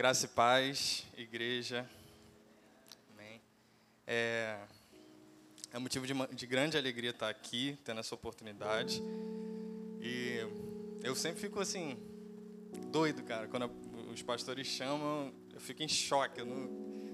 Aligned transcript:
Graça 0.00 0.24
e 0.24 0.28
paz, 0.28 1.04
igreja. 1.14 1.86
Amém. 3.12 3.38
É, 4.06 4.56
é 5.74 5.78
motivo 5.78 6.06
de, 6.06 6.14
de, 6.34 6.46
grande 6.46 6.78
alegria 6.78 7.10
estar 7.10 7.28
aqui, 7.28 7.78
tendo 7.84 8.00
essa 8.00 8.14
oportunidade. 8.14 9.02
E 10.00 10.38
eu 11.02 11.14
sempre 11.14 11.42
fico 11.42 11.60
assim, 11.60 11.98
doido, 12.86 13.22
cara. 13.24 13.46
Quando 13.46 13.70
os 14.10 14.22
pastores 14.22 14.68
chamam, 14.68 15.34
eu 15.52 15.60
fico 15.60 15.82
em 15.82 15.88
choque. 15.88 16.40
Eu 16.40 16.46
não, 16.46 16.56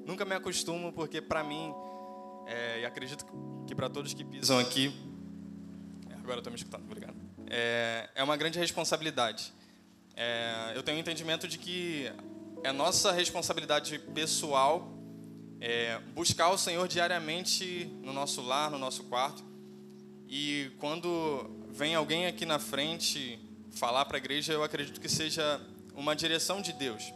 nunca 0.07 0.25
me 0.25 0.37
acostumo, 0.37 0.93
porque 0.93 1.21
para 1.21 1.43
mim, 1.43 1.75
é, 2.47 2.83
e 2.83 2.87
acredito 2.87 3.27
que 3.67 3.75
para 3.75 3.91
todos 3.91 4.15
que 4.15 4.25
pisam 4.25 4.61
aqui. 4.61 4.95
Agora 6.21 6.39
estou 6.39 6.53
me 6.53 6.57
escutando, 6.57 6.85
obrigado. 6.85 7.17
É, 7.51 8.09
é 8.15 8.23
uma 8.23 8.37
grande 8.37 8.61
responsabilidade. 8.61 9.53
É, 10.15 10.73
eu 10.77 10.85
tenho 10.85 10.97
o 10.97 10.99
um 10.99 11.01
entendimento 11.01 11.49
de 11.49 11.59
que 11.59 12.13
é 12.63 12.73
nossa 12.73 13.13
responsabilidade 13.13 13.99
pessoal 14.15 14.93
é, 15.61 15.99
buscar 16.15 16.51
o 16.51 16.59
Senhor 16.59 16.87
diariamente 16.87 17.87
no 18.03 18.13
nosso 18.13 18.43
lar, 18.43 18.71
no 18.71 18.79
nosso 18.79 19.05
quarto. 19.05 19.43
E 20.29 20.71
quando 20.79 21.51
vem 21.71 21.95
alguém 21.95 22.27
aqui 22.27 22.45
na 22.45 22.59
frente 22.59 23.39
falar 23.71 24.05
para 24.05 24.17
a 24.17 24.19
igreja, 24.19 24.53
eu 24.53 24.63
acredito 24.63 25.01
que 25.01 25.09
seja 25.09 25.61
uma 25.95 26.15
direção 26.15 26.61
de 26.61 26.73
Deus. 26.73 27.13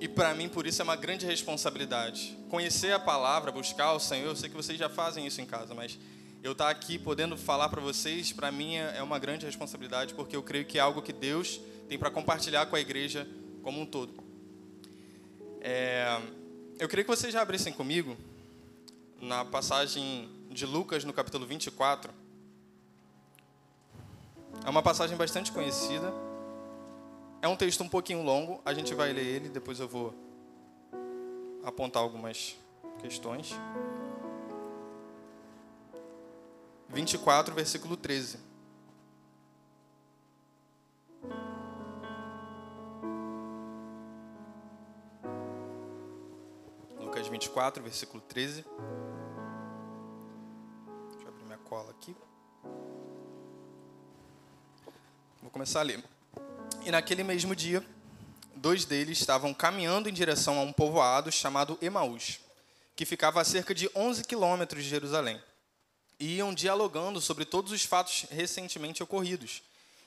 E 0.00 0.08
para 0.08 0.34
mim, 0.34 0.48
por 0.48 0.66
isso, 0.66 0.82
é 0.82 0.84
uma 0.84 0.96
grande 0.96 1.26
responsabilidade. 1.26 2.36
Conhecer 2.48 2.92
a 2.92 2.98
palavra, 2.98 3.52
buscar 3.52 3.92
o 3.92 4.00
Senhor, 4.00 4.26
eu 4.26 4.36
sei 4.36 4.48
que 4.48 4.56
vocês 4.56 4.78
já 4.78 4.88
fazem 4.88 5.26
isso 5.26 5.40
em 5.40 5.46
casa, 5.46 5.74
mas 5.74 5.98
eu 6.42 6.52
estar 6.52 6.64
tá 6.64 6.70
aqui 6.70 6.98
podendo 6.98 7.36
falar 7.36 7.68
para 7.68 7.80
vocês, 7.80 8.32
para 8.32 8.50
mim 8.50 8.74
é 8.74 9.00
uma 9.02 9.18
grande 9.18 9.46
responsabilidade, 9.46 10.14
porque 10.14 10.34
eu 10.34 10.42
creio 10.42 10.64
que 10.64 10.76
é 10.76 10.80
algo 10.80 11.00
que 11.00 11.12
Deus 11.12 11.60
tem 11.88 11.96
para 11.96 12.10
compartilhar 12.10 12.66
com 12.66 12.74
a 12.74 12.80
igreja 12.80 13.28
como 13.62 13.80
um 13.80 13.86
todo. 13.86 14.12
É, 15.60 16.20
eu 16.78 16.88
queria 16.88 17.04
que 17.04 17.10
vocês 17.10 17.32
já 17.32 17.40
abrissem 17.40 17.72
comigo 17.72 18.16
na 19.20 19.44
passagem 19.44 20.28
de 20.50 20.66
Lucas, 20.66 21.04
no 21.04 21.12
capítulo 21.12 21.46
24. 21.46 22.12
É 24.64 24.68
uma 24.68 24.82
passagem 24.82 25.16
bastante 25.16 25.52
conhecida. 25.52 26.12
É 27.40 27.48
um 27.48 27.56
texto 27.56 27.82
um 27.82 27.88
pouquinho 27.88 28.22
longo, 28.22 28.60
a 28.64 28.74
gente 28.74 28.94
vai 28.94 29.12
ler 29.12 29.24
ele, 29.24 29.48
depois 29.48 29.80
eu 29.80 29.88
vou 29.88 30.14
apontar 31.64 32.02
algumas 32.02 32.56
questões. 33.00 33.52
24, 36.88 37.54
versículo 37.54 37.96
13. 37.96 38.51
24, 47.52 47.82
versículo 47.82 48.22
13. 48.22 48.64
Deixa 51.10 51.22
eu 51.22 51.28
abrir 51.28 51.44
minha 51.44 51.58
cola 51.58 51.90
aqui. 51.90 52.16
Vou 55.42 55.50
começar 55.50 55.80
a 55.80 55.82
ler. 55.82 56.02
E 56.86 56.90
naquele 56.90 57.22
mesmo 57.22 57.54
dia, 57.54 57.84
dois 58.56 58.86
deles 58.86 59.20
estavam 59.20 59.52
caminhando 59.52 60.08
em 60.08 60.14
direção 60.14 60.58
a 60.58 60.62
um 60.62 60.72
povoado 60.72 61.30
chamado 61.30 61.76
Emaús, 61.82 62.40
que 62.96 63.04
ficava 63.04 63.42
a 63.42 63.44
cerca 63.44 63.74
de 63.74 63.90
11 63.94 64.24
quilômetros 64.24 64.82
de 64.82 64.88
Jerusalém. 64.88 65.38
E 66.18 66.36
iam 66.36 66.54
dialogando 66.54 67.20
sobre 67.20 67.44
todos 67.44 67.70
os 67.70 67.84
fatos 67.84 68.24
recentemente 68.30 69.02
ocorridos. 69.02 69.62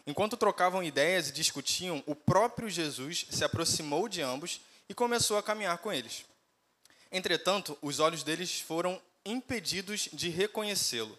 Enquanto 0.08 0.36
trocavam 0.36 0.82
ideias 0.82 1.30
e 1.30 1.34
discutiam, 1.34 2.04
o 2.08 2.16
próprio 2.16 2.70
Jesus 2.70 3.28
se 3.30 3.44
aproximou 3.44 4.10
de 4.10 4.24
ambos 4.24 4.62
e 4.90 4.96
começou 4.96 5.38
a 5.38 5.44
caminhar 5.44 5.78
com 5.78 5.94
eles. 5.94 6.26
Entretanto, 7.12 7.78
os 7.82 8.00
olhos 8.00 8.24
deles 8.24 8.60
foram 8.60 9.02
impedidos 9.26 10.10
de 10.12 10.30
reconhecê-lo. 10.30 11.18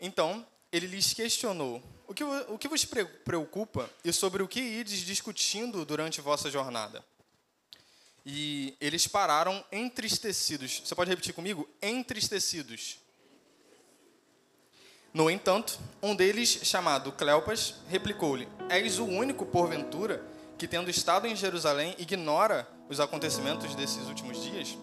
Então, 0.00 0.46
ele 0.70 0.86
lhes 0.86 1.12
questionou: 1.12 1.82
o 2.06 2.14
que, 2.14 2.24
o 2.24 2.58
que 2.58 2.68
vos 2.68 2.84
preocupa 2.84 3.88
e 4.04 4.12
sobre 4.12 4.42
o 4.42 4.48
que 4.48 4.60
ides 4.60 5.00
discutindo 5.00 5.84
durante 5.84 6.20
vossa 6.20 6.50
jornada? 6.50 7.04
E 8.24 8.76
eles 8.80 9.06
pararam 9.06 9.64
entristecidos. 9.72 10.82
Você 10.84 10.94
pode 10.94 11.10
repetir 11.10 11.34
comigo? 11.34 11.68
Entristecidos. 11.80 12.98
No 15.12 15.30
entanto, 15.30 15.78
um 16.02 16.14
deles, 16.14 16.60
chamado 16.62 17.12
Cleopas, 17.12 17.74
replicou-lhe: 17.88 18.48
És 18.70 18.98
o 18.98 19.04
único, 19.04 19.44
porventura, 19.44 20.24
que, 20.62 20.68
tendo 20.68 20.88
estado 20.88 21.26
em 21.26 21.34
Jerusalém, 21.34 21.92
ignora 21.98 22.68
os 22.88 23.00
acontecimentos 23.00 23.74
desses 23.74 24.06
últimos 24.06 24.40
dias? 24.40 24.78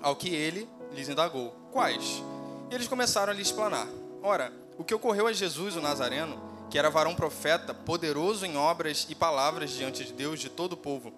Ao 0.00 0.14
que 0.14 0.32
ele 0.32 0.68
lhes 0.92 1.08
indagou: 1.08 1.50
Quais? 1.72 2.22
E 2.70 2.74
eles 2.76 2.86
começaram 2.86 3.32
a 3.32 3.34
lhe 3.34 3.42
explanar. 3.42 3.88
Ora, 4.22 4.52
o 4.78 4.84
que 4.84 4.94
ocorreu 4.94 5.26
a 5.26 5.32
Jesus, 5.32 5.74
o 5.74 5.80
Nazareno, 5.80 6.40
que 6.70 6.78
era 6.78 6.88
varão 6.88 7.16
profeta, 7.16 7.74
poderoso 7.74 8.46
em 8.46 8.56
obras 8.56 9.08
e 9.10 9.14
palavras 9.16 9.72
diante 9.72 10.04
de 10.04 10.12
Deus 10.12 10.38
de 10.38 10.48
todo 10.48 10.74
o 10.74 10.76
povo, 10.76 11.12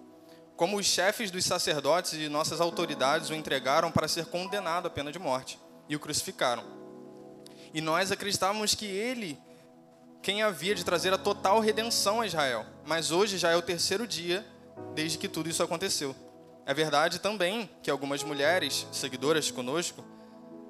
como 0.55 0.77
os 0.77 0.87
chefes 0.87 1.29
dos 1.29 1.45
sacerdotes 1.45 2.13
e 2.13 2.27
nossas 2.27 2.59
autoridades 2.59 3.29
o 3.29 3.35
entregaram 3.35 3.91
para 3.91 4.07
ser 4.07 4.25
condenado 4.25 4.87
à 4.87 4.89
pena 4.89 5.11
de 5.11 5.19
morte 5.19 5.59
e 5.87 5.95
o 5.95 5.99
crucificaram. 5.99 6.63
E 7.71 7.81
nós 7.81 8.11
acreditávamos 8.11 8.73
que 8.73 8.87
ele 8.87 9.37
quem 10.21 10.43
havia 10.43 10.75
de 10.75 10.85
trazer 10.85 11.13
a 11.13 11.17
total 11.17 11.59
redenção 11.59 12.21
a 12.21 12.27
Israel. 12.27 12.65
Mas 12.85 13.11
hoje 13.11 13.37
já 13.37 13.49
é 13.49 13.55
o 13.55 13.61
terceiro 13.61 14.07
dia 14.07 14.45
desde 14.93 15.17
que 15.17 15.27
tudo 15.27 15.49
isso 15.49 15.63
aconteceu. 15.63 16.15
É 16.65 16.73
verdade 16.73 17.19
também 17.19 17.69
que 17.81 17.89
algumas 17.89 18.23
mulheres, 18.23 18.87
seguidoras 18.91 19.49
conosco, 19.49 20.03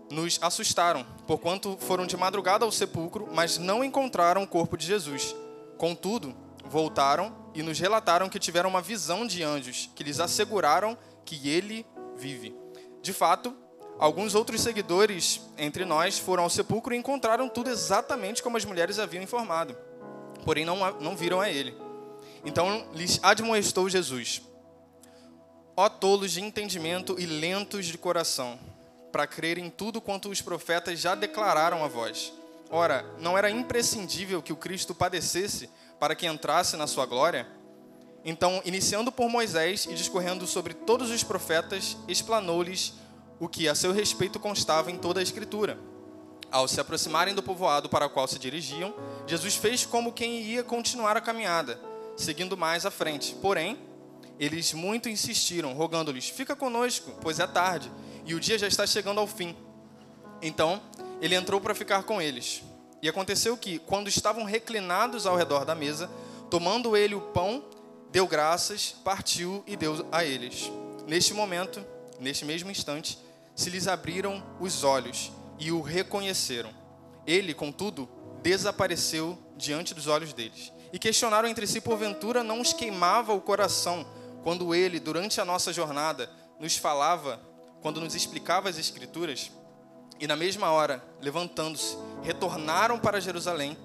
nos 0.09 0.39
assustaram, 0.41 1.05
porquanto 1.25 1.77
foram 1.79 2.05
de 2.05 2.17
madrugada 2.17 2.65
ao 2.65 2.71
sepulcro, 2.71 3.29
mas 3.31 3.57
não 3.57 3.83
encontraram 3.83 4.43
o 4.43 4.47
corpo 4.47 4.77
de 4.77 4.85
Jesus. 4.85 5.35
Contudo, 5.77 6.35
voltaram 6.65 7.35
e 7.53 7.61
nos 7.61 7.79
relataram 7.79 8.29
que 8.29 8.39
tiveram 8.39 8.69
uma 8.69 8.81
visão 8.81 9.25
de 9.25 9.43
anjos, 9.43 9.89
que 9.95 10.03
lhes 10.03 10.19
asseguraram 10.19 10.97
que 11.25 11.49
ele 11.49 11.85
vive. 12.15 12.55
De 13.01 13.13
fato, 13.13 13.55
alguns 14.01 14.33
outros 14.33 14.61
seguidores 14.61 15.39
entre 15.59 15.85
nós 15.85 16.17
foram 16.17 16.41
ao 16.41 16.49
sepulcro 16.49 16.95
e 16.95 16.97
encontraram 16.97 17.47
tudo 17.47 17.69
exatamente 17.69 18.41
como 18.41 18.57
as 18.57 18.65
mulheres 18.65 18.97
haviam 18.97 19.21
informado, 19.23 19.77
porém 20.43 20.65
não, 20.65 20.99
não 20.99 21.15
viram 21.15 21.39
a 21.39 21.51
ele. 21.51 21.77
Então 22.43 22.87
lhes 22.93 23.19
admoestou 23.21 23.87
Jesus: 23.87 24.41
Ó 25.77 25.87
tolos 25.87 26.31
de 26.31 26.41
entendimento 26.41 27.15
e 27.19 27.27
lentos 27.27 27.85
de 27.85 27.97
coração, 27.97 28.59
para 29.11 29.27
crer 29.27 29.59
em 29.59 29.69
tudo 29.69 30.01
quanto 30.01 30.29
os 30.29 30.41
profetas 30.41 30.99
já 30.99 31.13
declararam 31.13 31.85
a 31.85 31.87
vós. 31.87 32.33
Ora, 32.71 33.05
não 33.19 33.37
era 33.37 33.51
imprescindível 33.51 34.41
que 34.41 34.53
o 34.53 34.55
Cristo 34.55 34.95
padecesse 34.95 35.69
para 35.99 36.15
que 36.15 36.25
entrasse 36.25 36.75
na 36.75 36.87
sua 36.87 37.05
glória? 37.05 37.45
Então, 38.25 38.61
iniciando 38.65 39.11
por 39.11 39.29
Moisés 39.29 39.85
e 39.85 39.93
discorrendo 39.93 40.47
sobre 40.47 40.73
todos 40.73 41.11
os 41.11 41.23
profetas, 41.23 41.97
explanou-lhes 42.07 42.93
o 43.41 43.49
que 43.49 43.67
a 43.67 43.73
seu 43.73 43.91
respeito 43.91 44.39
constava 44.39 44.91
em 44.91 44.97
toda 44.99 45.19
a 45.19 45.23
Escritura. 45.23 45.75
Ao 46.51 46.67
se 46.67 46.79
aproximarem 46.79 47.33
do 47.33 47.41
povoado 47.41 47.89
para 47.89 48.05
o 48.05 48.09
qual 48.11 48.27
se 48.27 48.37
dirigiam, 48.37 48.93
Jesus 49.25 49.55
fez 49.55 49.83
como 49.83 50.13
quem 50.13 50.41
ia 50.43 50.63
continuar 50.63 51.17
a 51.17 51.21
caminhada, 51.21 51.81
seguindo 52.15 52.55
mais 52.55 52.85
à 52.85 52.91
frente. 52.91 53.33
Porém, 53.41 53.79
eles 54.39 54.73
muito 54.73 55.09
insistiram, 55.09 55.73
rogando-lhes: 55.73 56.29
Fica 56.29 56.55
conosco, 56.55 57.17
pois 57.19 57.39
é 57.39 57.47
tarde, 57.47 57.91
e 58.27 58.35
o 58.35 58.39
dia 58.39 58.59
já 58.59 58.67
está 58.67 58.85
chegando 58.85 59.19
ao 59.19 59.25
fim. 59.25 59.55
Então, 60.39 60.79
ele 61.19 61.33
entrou 61.33 61.59
para 61.59 61.73
ficar 61.73 62.03
com 62.03 62.21
eles. 62.21 62.61
E 63.01 63.09
aconteceu 63.09 63.57
que, 63.57 63.79
quando 63.79 64.07
estavam 64.07 64.43
reclinados 64.43 65.25
ao 65.25 65.35
redor 65.35 65.65
da 65.65 65.73
mesa, 65.73 66.07
tomando 66.47 66.95
ele 66.95 67.15
o 67.15 67.21
pão, 67.21 67.63
deu 68.11 68.27
graças, 68.27 68.93
partiu 69.03 69.63
e 69.65 69.75
deu 69.75 70.05
a 70.11 70.23
eles. 70.23 70.71
Neste 71.07 71.33
momento, 71.33 71.83
neste 72.19 72.45
mesmo 72.45 72.69
instante, 72.69 73.17
se 73.55 73.69
lhes 73.69 73.87
abriram 73.87 74.43
os 74.59 74.83
olhos 74.83 75.31
e 75.59 75.71
o 75.71 75.81
reconheceram. 75.81 76.71
Ele, 77.25 77.53
contudo, 77.53 78.09
desapareceu 78.41 79.37
diante 79.55 79.93
dos 79.93 80.07
olhos 80.07 80.33
deles. 80.33 80.71
E 80.91 80.99
questionaram 80.99 81.47
entre 81.47 81.67
si, 81.67 81.79
porventura 81.79 82.43
não 82.43 82.59
os 82.59 82.73
queimava 82.73 83.33
o 83.33 83.41
coração 83.41 84.05
quando 84.43 84.73
ele, 84.73 84.99
durante 84.99 85.39
a 85.39 85.45
nossa 85.45 85.71
jornada, 85.71 86.29
nos 86.59 86.75
falava, 86.75 87.39
quando 87.81 88.01
nos 88.01 88.15
explicava 88.15 88.69
as 88.69 88.77
Escrituras, 88.77 89.51
e 90.19 90.27
na 90.27 90.35
mesma 90.35 90.71
hora, 90.71 91.03
levantando-se, 91.19 91.97
retornaram 92.21 92.99
para 92.99 93.21
Jerusalém, 93.21 93.77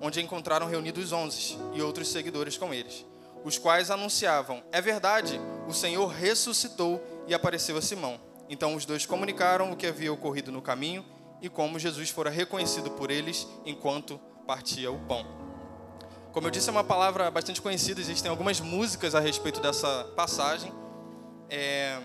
onde 0.00 0.20
encontraram 0.20 0.66
reunidos 0.66 1.12
onze 1.12 1.56
e 1.72 1.80
outros 1.80 2.08
seguidores 2.08 2.56
com 2.56 2.74
eles, 2.74 3.06
os 3.44 3.58
quais 3.58 3.90
anunciavam: 3.90 4.62
É 4.72 4.80
verdade, 4.80 5.40
o 5.68 5.72
Senhor 5.72 6.08
ressuscitou 6.08 7.00
e 7.28 7.34
apareceu 7.34 7.76
a 7.76 7.82
Simão. 7.82 8.20
Então 8.54 8.76
os 8.76 8.86
dois 8.86 9.04
comunicaram 9.04 9.72
o 9.72 9.76
que 9.76 9.84
havia 9.84 10.12
ocorrido 10.12 10.52
no 10.52 10.62
caminho 10.62 11.04
e 11.42 11.48
como 11.48 11.76
Jesus 11.76 12.10
fora 12.10 12.30
reconhecido 12.30 12.88
por 12.92 13.10
eles 13.10 13.48
enquanto 13.66 14.16
partia 14.46 14.92
o 14.92 14.98
pão. 15.08 15.26
Como 16.32 16.46
eu 16.46 16.52
disse, 16.52 16.68
é 16.68 16.72
uma 16.72 16.84
palavra 16.84 17.28
bastante 17.32 17.60
conhecida, 17.60 18.00
existem 18.00 18.30
algumas 18.30 18.60
músicas 18.60 19.12
a 19.16 19.18
respeito 19.18 19.60
dessa 19.60 20.04
passagem. 20.14 20.72
É, 21.50 22.00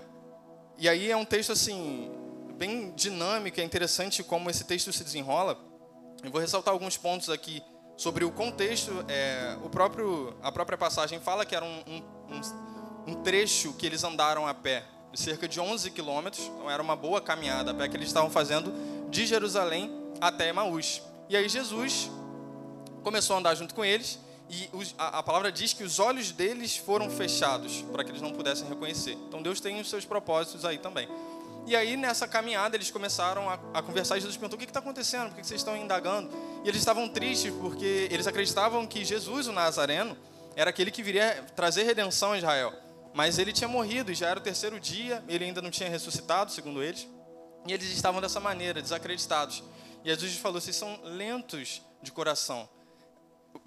e 0.75 0.89
aí 0.89 1.11
é 1.11 1.15
um 1.15 1.23
texto 1.23 1.51
assim 1.51 2.11
bem 2.57 2.93
dinâmico, 2.95 3.61
é 3.61 3.63
interessante 3.63 4.23
como 4.23 4.49
esse 4.49 4.63
texto 4.63 4.91
se 4.91 5.03
desenrola. 5.03 5.55
Eu 6.23 6.31
vou 6.31 6.41
ressaltar 6.41 6.73
alguns 6.73 6.97
pontos 6.97 7.29
aqui 7.29 7.61
sobre 7.95 8.25
o 8.25 8.31
contexto. 8.31 9.05
É, 9.07 9.55
o 9.63 9.69
próprio, 9.69 10.35
a 10.41 10.51
própria 10.51 10.79
passagem 10.79 11.19
fala 11.19 11.45
que 11.45 11.55
era 11.55 11.63
um, 11.63 11.83
um, 11.87 13.11
um 13.11 13.21
trecho 13.21 13.71
que 13.73 13.85
eles 13.85 14.03
andaram 14.03 14.47
a 14.47 14.53
pé, 14.55 14.83
cerca 15.13 15.47
de 15.47 15.59
11 15.59 15.91
quilômetros. 15.91 16.45
Então 16.45 16.69
era 16.69 16.81
uma 16.81 16.95
boa 16.95 17.21
caminhada 17.21 17.71
a 17.71 17.73
pé 17.73 17.88
que 17.88 17.97
eles 17.97 18.07
estavam 18.07 18.29
fazendo 18.29 18.73
de 19.09 19.25
Jerusalém 19.25 19.91
até 20.21 20.50
Emaús. 20.50 21.01
E 21.27 21.38
aí 21.38 21.47
Jesus 21.47 22.09
começou 23.03 23.35
a 23.35 23.39
andar 23.39 23.56
junto 23.56 23.73
com 23.73 23.83
eles 23.83 24.19
e 24.50 24.67
a, 24.97 25.21
palavra 25.21 25.51
diz 25.51 25.73
que 25.73 25.83
os 25.83 26.00
olhos 26.00 26.31
deles 26.31 26.75
foram 26.75 27.07
fechados 27.09 27.83
para 27.91 28.03
que 28.03 28.09
eles 28.09 28.21
não 28.21 28.31
pudessem 28.31 28.67
reconhecer. 28.67 29.11
Então 29.27 29.44
Deus 29.44 29.59
tem 29.59 29.79
os 29.79 29.88
seus 29.88 30.06
propósitos 30.06 30.65
aí 30.65 30.79
também. 30.79 31.07
E 31.67 31.75
aí 31.75 31.95
nessa 31.95 32.27
caminhada 32.27 32.75
eles 32.75 32.89
começaram 32.89 33.47
a, 33.47 33.81
conversar 33.83 34.17
e 34.17 34.21
Jesus 34.21 34.35
perguntou: 34.35 34.57
o 34.57 34.59
que 34.59 34.65
está 34.65 34.79
acontecendo? 34.79 35.29
Por 35.29 35.35
que 35.35 35.45
vocês 35.45 35.61
estão 35.61 35.77
indagando? 35.77 36.31
E 36.63 36.67
eles 36.67 36.81
estavam 36.81 37.07
tristes 37.07 37.53
porque 37.61 38.07
eles 38.09 38.25
acreditavam 38.25 38.88
que 38.88 39.06
Jesus, 39.06 39.45
o 39.47 39.51
Nazareno, 39.51 40.17
era 40.56 40.71
aquele 40.71 40.89
que 40.89 41.03
viria 41.03 41.45
trazer 41.56 41.83
redenção 41.83 42.31
a 42.31 42.38
Israel. 42.39 42.73
Mas 43.19 43.38
ele 43.38 43.51
tinha 43.51 43.68
morrido 43.68 44.13
e 44.13 44.16
já 44.16 44.30
era 44.30 44.39
o 44.39 44.42
terceiro 44.42 44.80
dia, 44.80 45.21
ele 45.27 45.44
ainda 45.44 45.62
não 45.62 45.69
tinha 45.69 45.89
ressuscitado, 45.89 46.54
segundo 46.54 46.81
eles. 46.81 47.06
E 47.68 47.74
eles 47.74 47.89
estavam 47.89 48.21
dessa 48.21 48.39
maneira, 48.39 48.81
desacreditados. 48.81 49.62
E 50.06 50.10
Jesus 50.10 50.38
falou: 50.38 50.62
vocês 50.62 50.74
são 50.74 50.98
lentos 51.04 51.81
de 52.01 52.13
coração. 52.13 52.69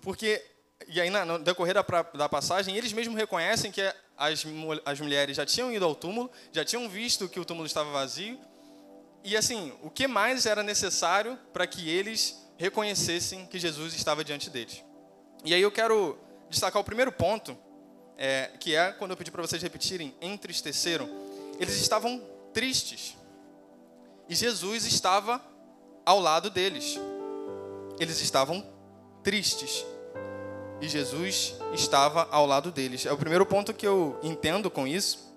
Porque, 0.01 0.43
e 0.89 0.99
aí 0.99 1.11
no 1.11 1.39
decorrer 1.39 1.75
da, 1.75 1.83
da 2.15 2.31
passagem, 2.31 2.79
eles 2.79 2.95
mesmos 2.95 3.15
reconhecem 3.15 3.71
que 3.71 3.83
as, 4.17 4.43
as 4.87 4.99
mulheres 4.99 5.37
já 5.37 5.45
tinham 5.45 5.71
ido 5.71 5.85
ao 5.85 5.95
túmulo, 5.95 6.31
já 6.51 6.65
tinham 6.65 6.89
visto 6.89 7.29
que 7.29 7.39
o 7.39 7.45
túmulo 7.45 7.67
estava 7.67 7.93
vazio. 7.93 8.41
E 9.23 9.37
assim, 9.37 9.75
o 9.83 9.91
que 9.91 10.09
mais 10.09 10.47
era 10.47 10.63
necessário 10.63 11.39
para 11.53 11.67
que 11.67 11.91
eles 11.91 12.43
reconhecessem 12.57 13.45
que 13.45 13.59
Jesus 13.59 13.93
estava 13.93 14.25
diante 14.25 14.49
deles? 14.49 14.83
E 15.45 15.53
aí 15.53 15.61
eu 15.61 15.71
quero 15.71 16.19
destacar 16.49 16.81
o 16.81 16.85
primeiro 16.87 17.13
ponto, 17.13 17.55
é, 18.25 18.53
que 18.61 18.77
é 18.77 18.93
quando 18.93 19.11
eu 19.11 19.17
pedi 19.17 19.33
para 19.33 19.43
vocês 19.43 19.61
repetirem, 19.61 20.15
entristeceram. 20.23 21.11
Eles 21.59 21.75
estavam 21.81 22.23
tristes. 22.55 23.17
E 24.29 24.35
Jesus 24.37 24.87
estava 24.87 25.43
ao 26.07 26.21
lado 26.21 26.49
deles. 26.49 27.01
Eles 27.99 28.21
estavam 28.21 28.65
tristes. 29.25 29.85
E 30.81 30.89
Jesus 30.89 31.57
estava 31.75 32.29
ao 32.31 32.47
lado 32.47 32.71
deles. 32.71 33.07
É 33.07 33.13
o 33.13 33.19
primeiro 33.19 33.45
ponto 33.45 33.75
que 33.75 33.85
eu 33.85 34.17
entendo 34.23 34.71
com 34.71 34.87
isso. 34.87 35.35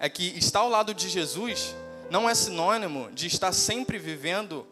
É 0.00 0.08
que 0.08 0.36
estar 0.36 0.60
ao 0.60 0.68
lado 0.68 0.92
de 0.92 1.08
Jesus 1.08 1.72
não 2.10 2.28
é 2.28 2.34
sinônimo 2.34 3.12
de 3.12 3.28
estar 3.28 3.52
sempre 3.52 3.96
vivendo 3.96 4.66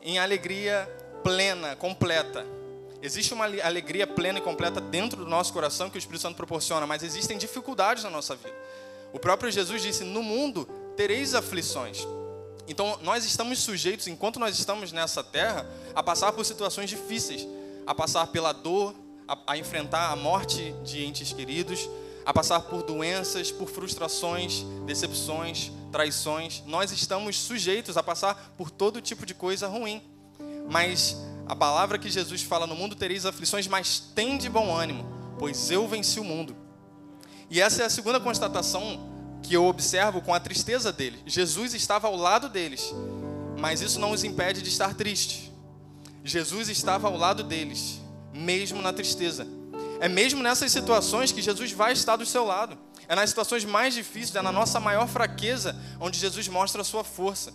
em 0.00 0.20
alegria 0.20 0.88
plena, 1.24 1.74
completa. 1.74 2.46
Existe 3.02 3.32
uma 3.32 3.46
alegria 3.46 4.06
plena 4.06 4.38
e 4.38 4.42
completa 4.42 4.80
dentro 4.80 5.24
do 5.24 5.30
nosso 5.30 5.52
coração 5.52 5.88
que 5.88 5.96
o 5.96 5.98
Espírito 5.98 6.22
Santo 6.22 6.36
proporciona, 6.36 6.86
mas 6.86 7.02
existem 7.02 7.38
dificuldades 7.38 8.04
na 8.04 8.10
nossa 8.10 8.36
vida. 8.36 8.54
O 9.12 9.18
próprio 9.18 9.50
Jesus 9.50 9.82
disse: 9.82 10.04
No 10.04 10.22
mundo 10.22 10.66
tereis 10.96 11.34
aflições. 11.34 12.06
Então, 12.68 12.98
nós 13.02 13.24
estamos 13.24 13.58
sujeitos, 13.58 14.06
enquanto 14.06 14.38
nós 14.38 14.56
estamos 14.58 14.92
nessa 14.92 15.24
terra, 15.24 15.66
a 15.94 16.02
passar 16.02 16.32
por 16.32 16.44
situações 16.44 16.88
difíceis, 16.88 17.46
a 17.86 17.94
passar 17.94 18.28
pela 18.28 18.52
dor, 18.52 18.94
a, 19.26 19.36
a 19.46 19.58
enfrentar 19.58 20.12
a 20.12 20.16
morte 20.16 20.72
de 20.84 21.04
entes 21.04 21.32
queridos, 21.32 21.88
a 22.24 22.32
passar 22.32 22.60
por 22.60 22.82
doenças, 22.82 23.50
por 23.50 23.68
frustrações, 23.68 24.62
decepções, 24.86 25.72
traições. 25.90 26.62
Nós 26.66 26.92
estamos 26.92 27.40
sujeitos 27.40 27.96
a 27.96 28.02
passar 28.02 28.54
por 28.56 28.70
todo 28.70 29.00
tipo 29.00 29.26
de 29.26 29.34
coisa 29.34 29.66
ruim. 29.66 30.02
Mas 30.68 31.16
a 31.50 31.56
palavra 31.56 31.98
que 31.98 32.08
Jesus 32.08 32.42
fala 32.42 32.64
no 32.64 32.76
mundo 32.76 32.94
tereis 32.94 33.26
aflições, 33.26 33.66
mas 33.66 33.98
tem 33.98 34.38
de 34.38 34.48
bom 34.48 34.72
ânimo, 34.72 35.04
pois 35.36 35.68
eu 35.68 35.88
venci 35.88 36.20
o 36.20 36.24
mundo. 36.24 36.56
E 37.50 37.60
essa 37.60 37.82
é 37.82 37.86
a 37.86 37.90
segunda 37.90 38.20
constatação 38.20 39.40
que 39.42 39.52
eu 39.52 39.64
observo 39.64 40.20
com 40.20 40.32
a 40.32 40.38
tristeza 40.38 40.92
dele. 40.92 41.20
Jesus 41.26 41.74
estava 41.74 42.06
ao 42.06 42.14
lado 42.14 42.48
deles, 42.48 42.94
mas 43.58 43.80
isso 43.80 43.98
não 43.98 44.12
os 44.12 44.22
impede 44.22 44.62
de 44.62 44.68
estar 44.68 44.94
tristes. 44.94 45.50
Jesus 46.22 46.68
estava 46.68 47.08
ao 47.08 47.16
lado 47.16 47.42
deles, 47.42 48.00
mesmo 48.32 48.80
na 48.80 48.92
tristeza. 48.92 49.44
É 49.98 50.08
mesmo 50.08 50.44
nessas 50.44 50.70
situações 50.70 51.32
que 51.32 51.42
Jesus 51.42 51.72
vai 51.72 51.92
estar 51.94 52.14
do 52.14 52.24
seu 52.24 52.44
lado. 52.44 52.78
É 53.08 53.16
nas 53.16 53.30
situações 53.30 53.64
mais 53.64 53.92
difíceis, 53.92 54.36
é 54.36 54.40
na 54.40 54.52
nossa 54.52 54.78
maior 54.78 55.08
fraqueza, 55.08 55.76
onde 55.98 56.16
Jesus 56.16 56.46
mostra 56.46 56.82
a 56.82 56.84
sua 56.84 57.02
força. 57.02 57.52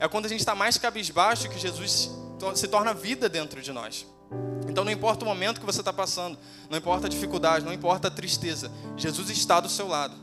É 0.00 0.08
quando 0.08 0.24
a 0.24 0.30
gente 0.30 0.40
está 0.40 0.54
mais 0.54 0.78
cabisbaixo 0.78 1.50
que 1.50 1.58
Jesus 1.58 2.08
se 2.54 2.68
torna 2.68 2.92
vida 2.94 3.28
dentro 3.28 3.60
de 3.60 3.72
nós. 3.72 4.06
Então 4.68 4.84
não 4.84 4.92
importa 4.92 5.24
o 5.24 5.28
momento 5.28 5.60
que 5.60 5.66
você 5.66 5.80
está 5.80 5.92
passando, 5.92 6.38
não 6.68 6.78
importa 6.78 7.06
a 7.06 7.10
dificuldade, 7.10 7.64
não 7.64 7.72
importa 7.72 8.08
a 8.08 8.10
tristeza, 8.10 8.70
Jesus 8.96 9.30
está 9.30 9.60
do 9.60 9.68
seu 9.68 9.86
lado. 9.86 10.14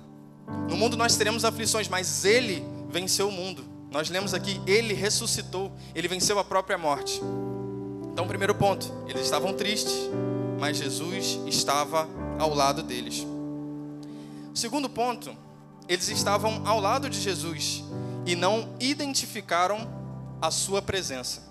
No 0.69 0.75
mundo 0.75 0.97
nós 0.97 1.15
teremos 1.15 1.45
aflições, 1.45 1.87
mas 1.87 2.25
Ele 2.25 2.63
venceu 2.89 3.29
o 3.29 3.31
mundo. 3.31 3.63
Nós 3.89 4.09
lemos 4.09 4.33
aqui, 4.33 4.61
Ele 4.65 4.93
ressuscitou, 4.93 5.71
Ele 5.93 6.07
venceu 6.07 6.39
a 6.39 6.43
própria 6.43 6.77
morte. 6.77 7.21
Então, 8.11 8.27
primeiro 8.27 8.53
ponto, 8.53 8.91
eles 9.07 9.21
estavam 9.21 9.53
tristes, 9.53 9.93
mas 10.59 10.77
Jesus 10.77 11.39
estava 11.47 12.09
ao 12.37 12.53
lado 12.53 12.83
deles. 12.83 13.25
Segundo 14.53 14.89
ponto, 14.89 15.35
eles 15.87 16.09
estavam 16.09 16.61
ao 16.65 16.79
lado 16.79 17.09
de 17.09 17.19
Jesus 17.19 17.83
e 18.25 18.35
não 18.35 18.75
identificaram 18.79 19.89
a 20.41 20.51
sua 20.51 20.81
presença. 20.81 21.50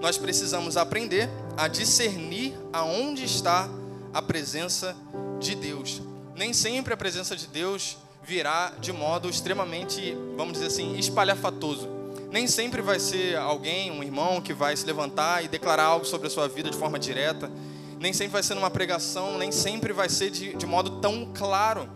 Nós 0.00 0.18
precisamos 0.18 0.76
aprender 0.76 1.28
a 1.56 1.68
discernir 1.68 2.54
aonde 2.72 3.24
está 3.24 3.68
a 4.12 4.20
presença 4.20 4.96
de 5.40 5.54
Deus 5.54 6.00
nem 6.36 6.52
sempre 6.52 6.92
a 6.92 6.96
presença 6.96 7.34
de 7.34 7.46
Deus 7.46 7.96
virá 8.22 8.74
de 8.78 8.92
modo 8.92 9.28
extremamente, 9.30 10.14
vamos 10.36 10.54
dizer 10.54 10.66
assim, 10.66 10.96
espalhafatoso. 10.96 11.88
Nem 12.30 12.46
sempre 12.46 12.82
vai 12.82 13.00
ser 13.00 13.36
alguém, 13.36 13.90
um 13.90 14.02
irmão, 14.02 14.42
que 14.42 14.52
vai 14.52 14.76
se 14.76 14.84
levantar 14.84 15.42
e 15.42 15.48
declarar 15.48 15.84
algo 15.84 16.04
sobre 16.04 16.26
a 16.26 16.30
sua 16.30 16.46
vida 16.46 16.68
de 16.68 16.76
forma 16.76 16.98
direta. 16.98 17.50
Nem 17.98 18.12
sempre 18.12 18.34
vai 18.34 18.42
ser 18.42 18.54
numa 18.54 18.70
pregação, 18.70 19.38
nem 19.38 19.50
sempre 19.50 19.94
vai 19.94 20.10
ser 20.10 20.30
de, 20.30 20.54
de 20.54 20.66
modo 20.66 21.00
tão 21.00 21.32
claro. 21.32 21.88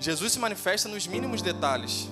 Jesus 0.00 0.32
se 0.32 0.38
manifesta 0.40 0.88
nos 0.88 1.06
mínimos 1.06 1.40
detalhes. 1.40 2.08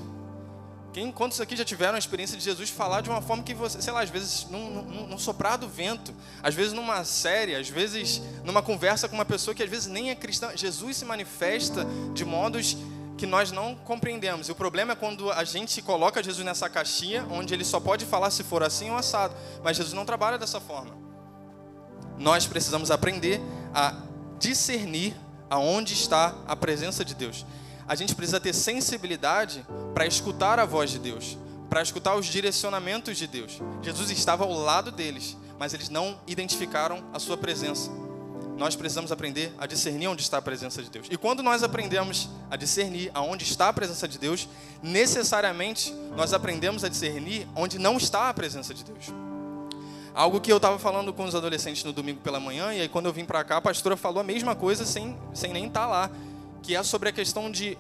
Quem, 0.92 1.10
quantos 1.10 1.40
aqui 1.40 1.56
já 1.56 1.64
tiveram 1.64 1.94
a 1.94 1.98
experiência 1.98 2.36
de 2.36 2.44
Jesus 2.44 2.68
falar 2.68 3.00
de 3.00 3.08
uma 3.08 3.22
forma 3.22 3.42
que 3.42 3.54
você, 3.54 3.80
sei 3.80 3.92
lá, 3.92 4.02
às 4.02 4.10
vezes 4.10 4.46
num, 4.50 4.82
num, 4.82 5.06
num, 5.06 5.18
soprar 5.18 5.56
do 5.56 5.66
vento, 5.66 6.14
às 6.42 6.54
vezes 6.54 6.74
numa 6.74 7.02
série, 7.02 7.54
às 7.54 7.68
vezes 7.68 8.20
numa 8.44 8.60
conversa 8.60 9.08
com 9.08 9.14
uma 9.14 9.24
pessoa 9.24 9.54
que 9.54 9.62
às 9.62 9.70
vezes 9.70 9.86
nem 9.86 10.10
é 10.10 10.14
cristã. 10.14 10.50
Jesus 10.54 10.98
se 10.98 11.04
manifesta 11.06 11.86
de 12.12 12.26
modos 12.26 12.76
que 13.16 13.24
nós 13.24 13.50
não 13.50 13.74
compreendemos. 13.74 14.48
E 14.48 14.52
o 14.52 14.54
problema 14.54 14.92
é 14.92 14.96
quando 14.96 15.32
a 15.32 15.44
gente 15.44 15.80
coloca 15.80 16.22
Jesus 16.22 16.44
nessa 16.44 16.68
caixinha, 16.68 17.26
onde 17.30 17.54
ele 17.54 17.64
só 17.64 17.80
pode 17.80 18.04
falar 18.04 18.30
se 18.30 18.42
for 18.42 18.62
assim 18.62 18.90
ou 18.90 18.96
assado. 18.96 19.34
Mas 19.64 19.78
Jesus 19.78 19.94
não 19.94 20.04
trabalha 20.04 20.36
dessa 20.36 20.60
forma. 20.60 20.94
Nós 22.18 22.46
precisamos 22.46 22.90
aprender 22.90 23.40
a 23.72 23.94
discernir 24.38 25.16
aonde 25.48 25.94
está 25.94 26.34
a 26.46 26.54
presença 26.54 27.02
de 27.02 27.14
Deus 27.14 27.46
a 27.86 27.94
gente 27.94 28.14
precisa 28.14 28.40
ter 28.40 28.54
sensibilidade 28.54 29.64
para 29.94 30.06
escutar 30.06 30.58
a 30.58 30.64
voz 30.64 30.90
de 30.90 30.98
Deus, 30.98 31.36
para 31.68 31.82
escutar 31.82 32.14
os 32.16 32.26
direcionamentos 32.26 33.16
de 33.16 33.26
Deus. 33.26 33.60
Jesus 33.82 34.10
estava 34.10 34.44
ao 34.44 34.52
lado 34.52 34.90
deles, 34.90 35.36
mas 35.58 35.74
eles 35.74 35.88
não 35.88 36.18
identificaram 36.26 37.04
a 37.12 37.18
sua 37.18 37.36
presença. 37.36 37.90
Nós 38.56 38.76
precisamos 38.76 39.10
aprender 39.10 39.52
a 39.58 39.66
discernir 39.66 40.06
onde 40.06 40.22
está 40.22 40.38
a 40.38 40.42
presença 40.42 40.82
de 40.82 40.90
Deus. 40.90 41.06
E 41.10 41.16
quando 41.16 41.42
nós 41.42 41.62
aprendemos 41.62 42.28
a 42.50 42.56
discernir 42.56 43.10
aonde 43.14 43.44
está 43.44 43.68
a 43.68 43.72
presença 43.72 44.06
de 44.06 44.18
Deus, 44.18 44.48
necessariamente 44.82 45.92
nós 46.14 46.32
aprendemos 46.32 46.84
a 46.84 46.88
discernir 46.88 47.48
onde 47.56 47.78
não 47.78 47.96
está 47.96 48.28
a 48.28 48.34
presença 48.34 48.74
de 48.74 48.84
Deus. 48.84 49.06
Algo 50.14 50.40
que 50.40 50.52
eu 50.52 50.58
estava 50.58 50.78
falando 50.78 51.12
com 51.12 51.24
os 51.24 51.34
adolescentes 51.34 51.82
no 51.84 51.92
domingo 51.92 52.20
pela 52.20 52.38
manhã, 52.38 52.72
e 52.74 52.82
aí 52.82 52.88
quando 52.88 53.06
eu 53.06 53.12
vim 53.12 53.24
para 53.24 53.42
cá, 53.42 53.56
a 53.56 53.62
pastora 53.62 53.96
falou 53.96 54.20
a 54.20 54.24
mesma 54.24 54.54
coisa 54.54 54.84
sem, 54.84 55.16
sem 55.32 55.52
nem 55.52 55.66
estar 55.66 55.80
tá 55.80 55.86
lá 55.86 56.10
que 56.62 56.76
é 56.76 56.82
sobre 56.82 57.08
a 57.08 57.12
questão 57.12 57.50
de 57.50 57.76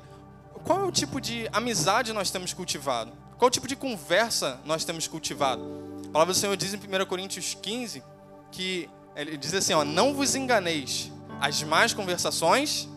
qual 0.64 0.80
é 0.80 0.84
o 0.84 0.92
tipo 0.92 1.20
de 1.20 1.48
amizade 1.52 2.12
nós 2.12 2.30
temos 2.30 2.52
cultivado, 2.52 3.12
qual 3.38 3.46
é 3.46 3.48
o 3.48 3.50
tipo 3.50 3.66
de 3.66 3.76
conversa 3.76 4.60
nós 4.64 4.84
temos 4.84 5.06
cultivado. 5.06 5.62
A 6.06 6.10
palavra 6.10 6.34
do 6.34 6.38
Senhor 6.38 6.56
diz 6.56 6.74
em 6.74 6.76
1 6.76 7.06
Coríntios 7.06 7.56
15 7.60 8.02
que 8.50 8.88
ele 9.16 9.36
diz 9.36 9.54
assim: 9.54 9.72
ó, 9.72 9.84
não 9.84 10.14
vos 10.14 10.34
enganeis, 10.34 11.10
as 11.40 11.62
más 11.62 11.94
conversações 11.94 12.88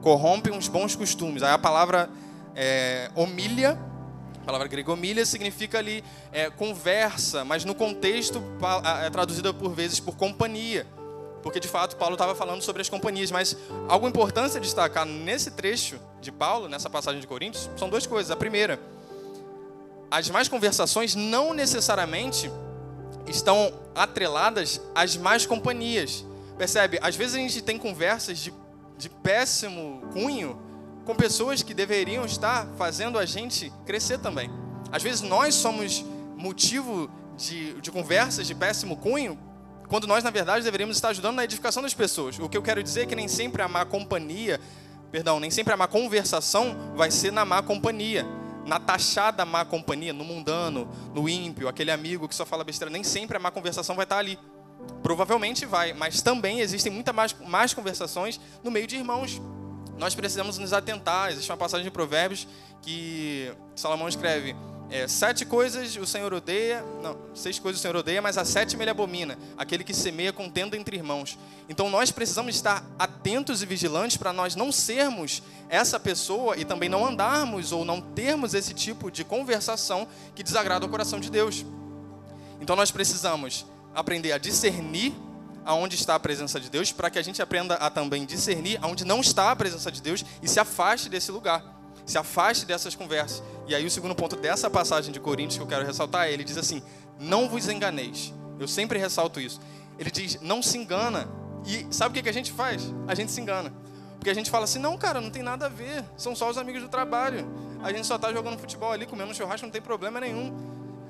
corrompem 0.00 0.56
os 0.56 0.68
bons 0.68 0.96
costumes. 0.96 1.42
Aí 1.42 1.52
a 1.52 1.58
palavra 1.58 2.08
é, 2.54 3.10
a 3.14 4.44
palavra 4.44 4.68
gregomília 4.68 5.24
significa 5.26 5.78
ali 5.78 6.02
é, 6.32 6.50
conversa, 6.50 7.44
mas 7.44 7.64
no 7.64 7.74
contexto 7.74 8.42
é 9.04 9.10
traduzida 9.10 9.52
por 9.52 9.72
vezes 9.72 10.00
por 10.00 10.16
companhia. 10.16 10.86
Porque 11.42 11.58
de 11.58 11.68
fato 11.68 11.96
Paulo 11.96 12.14
estava 12.14 12.34
falando 12.34 12.62
sobre 12.62 12.82
as 12.82 12.88
companhias, 12.88 13.30
mas 13.30 13.56
algo 13.88 14.06
importante 14.06 14.56
a 14.56 14.60
destacar 14.60 15.06
nesse 15.06 15.50
trecho 15.52 15.98
de 16.20 16.30
Paulo, 16.30 16.68
nessa 16.68 16.90
passagem 16.90 17.20
de 17.20 17.26
Coríntios, 17.26 17.70
são 17.76 17.88
duas 17.88 18.06
coisas. 18.06 18.30
A 18.30 18.36
primeira, 18.36 18.78
as 20.10 20.28
mais 20.28 20.48
conversações 20.48 21.14
não 21.14 21.54
necessariamente 21.54 22.50
estão 23.26 23.72
atreladas 23.94 24.80
às 24.94 25.16
más 25.16 25.46
companhias. 25.46 26.24
Percebe? 26.58 26.98
Às 27.00 27.16
vezes 27.16 27.36
a 27.36 27.38
gente 27.38 27.62
tem 27.62 27.78
conversas 27.78 28.38
de, 28.38 28.52
de 28.98 29.08
péssimo 29.08 30.02
cunho 30.12 30.60
com 31.04 31.14
pessoas 31.14 31.62
que 31.62 31.72
deveriam 31.72 32.24
estar 32.24 32.66
fazendo 32.76 33.18
a 33.18 33.24
gente 33.24 33.72
crescer 33.86 34.18
também. 34.18 34.50
Às 34.92 35.02
vezes 35.02 35.22
nós 35.22 35.54
somos 35.54 36.04
motivo 36.36 37.10
de, 37.36 37.74
de 37.80 37.90
conversas 37.90 38.46
de 38.46 38.54
péssimo 38.54 38.96
cunho, 38.96 39.38
quando 39.90 40.06
nós, 40.06 40.22
na 40.22 40.30
verdade, 40.30 40.64
deveríamos 40.64 40.96
estar 40.96 41.08
ajudando 41.08 41.34
na 41.34 41.44
edificação 41.44 41.82
das 41.82 41.92
pessoas. 41.92 42.38
O 42.38 42.48
que 42.48 42.56
eu 42.56 42.62
quero 42.62 42.80
dizer 42.80 43.02
é 43.02 43.06
que 43.06 43.16
nem 43.16 43.26
sempre 43.26 43.60
a 43.60 43.66
má 43.66 43.84
companhia, 43.84 44.60
perdão, 45.10 45.40
nem 45.40 45.50
sempre 45.50 45.74
a 45.74 45.76
má 45.76 45.88
conversação 45.88 46.94
vai 46.94 47.10
ser 47.10 47.32
na 47.32 47.44
má 47.44 47.60
companhia. 47.60 48.24
Na 48.64 48.78
taxada 48.78 49.44
má 49.44 49.64
companhia, 49.64 50.12
no 50.12 50.24
mundano, 50.24 50.88
no 51.12 51.28
ímpio, 51.28 51.66
aquele 51.66 51.90
amigo 51.90 52.28
que 52.28 52.36
só 52.36 52.46
fala 52.46 52.62
besteira, 52.62 52.88
nem 52.88 53.02
sempre 53.02 53.36
a 53.36 53.40
má 53.40 53.50
conversação 53.50 53.96
vai 53.96 54.04
estar 54.04 54.18
ali. 54.18 54.38
Provavelmente 55.02 55.66
vai, 55.66 55.92
mas 55.92 56.22
também 56.22 56.60
existem 56.60 56.92
muitas 56.92 57.14
mais, 57.14 57.34
mais 57.46 57.74
conversações 57.74 58.40
no 58.62 58.70
meio 58.70 58.86
de 58.86 58.96
irmãos 58.96 59.40
nós 60.00 60.14
precisamos 60.14 60.56
nos 60.56 60.72
atentar. 60.72 61.30
Existe 61.30 61.50
uma 61.52 61.58
passagem 61.58 61.84
de 61.84 61.90
Provérbios 61.90 62.48
que 62.80 63.52
Salomão 63.76 64.08
escreve: 64.08 64.56
é, 64.90 65.06
sete 65.06 65.44
coisas 65.44 65.96
o 65.96 66.04
Senhor 66.04 66.32
odeia, 66.34 66.84
não, 67.02 67.16
seis 67.34 67.58
coisas 67.58 67.78
o 67.78 67.82
Senhor 67.82 67.96
odeia, 67.96 68.20
mas 68.20 68.36
a 68.36 68.44
sétima 68.44 68.82
ele 68.82 68.90
abomina, 68.90 69.38
aquele 69.56 69.84
que 69.84 69.94
semeia 69.94 70.32
contenda 70.32 70.76
entre 70.76 70.96
irmãos. 70.96 71.38
Então 71.68 71.88
nós 71.88 72.10
precisamos 72.10 72.54
estar 72.54 72.84
atentos 72.98 73.62
e 73.62 73.66
vigilantes 73.66 74.16
para 74.16 74.32
nós 74.32 74.56
não 74.56 74.72
sermos 74.72 75.42
essa 75.68 76.00
pessoa 76.00 76.56
e 76.56 76.64
também 76.64 76.88
não 76.88 77.06
andarmos 77.06 77.70
ou 77.70 77.84
não 77.84 78.00
termos 78.00 78.52
esse 78.52 78.74
tipo 78.74 79.10
de 79.10 79.22
conversação 79.22 80.08
que 80.34 80.42
desagrada 80.42 80.84
o 80.84 80.88
coração 80.88 81.20
de 81.20 81.30
Deus. 81.30 81.64
Então 82.60 82.74
nós 82.74 82.90
precisamos 82.90 83.64
aprender 83.94 84.32
a 84.32 84.38
discernir 84.38 85.14
aonde 85.64 85.94
está 85.94 86.14
a 86.14 86.20
presença 86.20 86.58
de 86.58 86.68
Deus, 86.68 86.90
para 86.90 87.10
que 87.10 87.18
a 87.18 87.22
gente 87.22 87.40
aprenda 87.40 87.74
a 87.74 87.90
também 87.90 88.24
discernir 88.24 88.78
aonde 88.82 89.04
não 89.04 89.20
está 89.20 89.50
a 89.50 89.56
presença 89.56 89.90
de 89.90 90.02
Deus 90.02 90.24
e 90.42 90.48
se 90.48 90.58
afaste 90.58 91.08
desse 91.08 91.30
lugar, 91.30 91.79
se 92.06 92.18
afaste 92.18 92.66
dessas 92.66 92.94
conversas. 92.94 93.42
E 93.66 93.74
aí 93.74 93.86
o 93.86 93.90
segundo 93.90 94.14
ponto 94.14 94.36
dessa 94.36 94.68
passagem 94.68 95.12
de 95.12 95.20
Coríntios 95.20 95.56
que 95.56 95.62
eu 95.62 95.66
quero 95.66 95.86
ressaltar, 95.86 96.28
ele 96.28 96.44
diz 96.44 96.56
assim: 96.56 96.82
"Não 97.18 97.48
vos 97.48 97.68
enganeis". 97.68 98.32
Eu 98.58 98.68
sempre 98.68 98.98
ressalto 98.98 99.40
isso. 99.40 99.60
Ele 99.98 100.10
diz: 100.10 100.40
"Não 100.40 100.62
se 100.62 100.76
engana". 100.76 101.28
E 101.66 101.86
sabe 101.90 102.18
o 102.18 102.22
que 102.22 102.28
a 102.28 102.32
gente 102.32 102.52
faz? 102.52 102.82
A 103.06 103.14
gente 103.14 103.30
se 103.30 103.40
engana. 103.40 103.72
Porque 104.16 104.30
a 104.30 104.34
gente 104.34 104.50
fala 104.50 104.64
assim: 104.64 104.78
"Não, 104.78 104.96
cara, 104.96 105.20
não 105.20 105.30
tem 105.30 105.42
nada 105.42 105.66
a 105.66 105.68
ver. 105.68 106.04
São 106.16 106.34
só 106.34 106.50
os 106.50 106.58
amigos 106.58 106.82
do 106.82 106.88
trabalho. 106.88 107.46
A 107.82 107.92
gente 107.92 108.06
só 108.06 108.16
está 108.16 108.32
jogando 108.32 108.58
futebol 108.58 108.92
ali, 108.92 109.06
comendo 109.06 109.34
churrasco, 109.34 109.66
não 109.66 109.72
tem 109.72 109.82
problema 109.82 110.20
nenhum". 110.20 110.52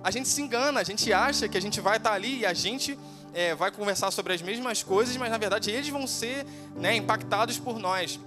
A 0.03 0.11
gente 0.11 0.29
se 0.29 0.41
engana, 0.41 0.81
a 0.81 0.83
gente 0.83 1.13
acha 1.13 1.49
que 1.49 1.59
a 1.59 1.61
gente 1.61 1.81
vai 1.81 1.99
estar 1.99 2.11
tá 2.11 2.17
ali 2.17 2.41
e 2.41 2.47
a 2.47 2.55
gente 2.55 2.99
é, 3.35 3.55
vai 3.55 3.71
conversar 3.71 4.11
sobre 4.11 4.33
as 4.33 4.43
mesmas 4.43 4.83
coisas, 4.83 5.17
mas 5.17 5.31
na 5.31 5.39
verdade 5.39 5.71
eles 5.71 5.89
vão 5.89 6.07
ser 6.07 6.47
né, 6.75 6.97
impactados 6.97 7.59
por 7.59 7.79
nós. 7.79 8.19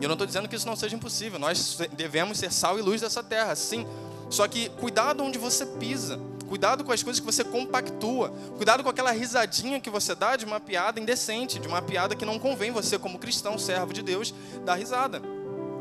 E 0.00 0.04
eu 0.04 0.08
não 0.08 0.14
estou 0.14 0.26
dizendo 0.26 0.48
que 0.48 0.56
isso 0.56 0.66
não 0.66 0.76
seja 0.76 0.96
impossível. 0.96 1.38
Nós 1.38 1.78
devemos 1.92 2.38
ser 2.38 2.52
sal 2.52 2.78
e 2.78 2.82
luz 2.82 3.00
dessa 3.00 3.22
terra, 3.22 3.54
sim. 3.54 3.86
Só 4.30 4.48
que 4.48 4.68
cuidado 4.70 5.22
onde 5.22 5.38
você 5.38 5.66
pisa. 5.66 6.18
Cuidado 6.48 6.84
com 6.84 6.92
as 6.92 7.02
coisas 7.02 7.20
que 7.20 7.26
você 7.26 7.44
compactua. 7.44 8.30
Cuidado 8.56 8.82
com 8.82 8.88
aquela 8.88 9.10
risadinha 9.10 9.80
que 9.80 9.90
você 9.90 10.14
dá 10.14 10.36
de 10.36 10.44
uma 10.44 10.60
piada 10.60 11.00
indecente, 11.00 11.58
de 11.58 11.68
uma 11.68 11.80
piada 11.80 12.14
que 12.14 12.24
não 12.24 12.38
convém 12.38 12.70
você, 12.70 12.98
como 12.98 13.18
cristão, 13.18 13.58
servo 13.58 13.92
de 13.92 14.02
Deus, 14.02 14.34
dar 14.64 14.74
risada. 14.74 15.22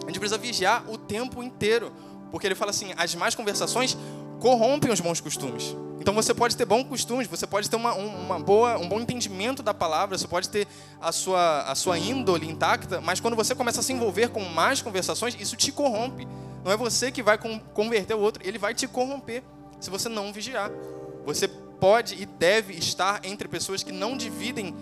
A 0.03 0.07
gente 0.07 0.19
precisa 0.19 0.37
vigiar 0.37 0.83
o 0.89 0.97
tempo 0.97 1.43
inteiro. 1.43 1.91
Porque 2.31 2.47
ele 2.47 2.55
fala 2.55 2.71
assim: 2.71 2.93
as 2.97 3.13
más 3.15 3.35
conversações 3.35 3.97
corrompem 4.39 4.91
os 4.91 4.99
bons 4.99 5.19
costumes. 5.19 5.75
Então 6.01 6.15
você 6.15 6.33
pode 6.33 6.57
ter 6.57 6.65
bons 6.65 6.83
costumes, 6.85 7.27
você 7.27 7.45
pode 7.45 7.69
ter 7.69 7.75
uma, 7.75 7.93
uma 7.93 8.39
boa, 8.39 8.75
um 8.79 8.89
bom 8.89 8.99
entendimento 8.99 9.61
da 9.61 9.71
palavra, 9.71 10.17
você 10.17 10.27
pode 10.27 10.49
ter 10.49 10.67
a 10.99 11.11
sua, 11.11 11.61
a 11.61 11.75
sua 11.75 11.99
índole 11.99 12.49
intacta, 12.49 12.99
mas 12.99 13.19
quando 13.19 13.35
você 13.35 13.53
começa 13.53 13.81
a 13.81 13.83
se 13.83 13.93
envolver 13.93 14.29
com 14.29 14.43
mais 14.43 14.81
conversações, 14.81 15.37
isso 15.39 15.55
te 15.55 15.71
corrompe. 15.71 16.27
Não 16.65 16.71
é 16.71 16.75
você 16.75 17.11
que 17.11 17.21
vai 17.21 17.37
converter 17.75 18.15
o 18.15 18.19
outro, 18.19 18.41
ele 18.43 18.57
vai 18.57 18.73
te 18.73 18.87
corromper 18.87 19.43
se 19.79 19.91
você 19.91 20.09
não 20.09 20.33
vigiar. 20.33 20.71
Você 21.23 21.47
pode 21.47 22.19
e 22.19 22.25
deve 22.25 22.73
estar 22.73 23.23
entre 23.23 23.47
pessoas 23.47 23.83
que 23.83 23.91
não 23.91 24.17
dividem 24.17 24.75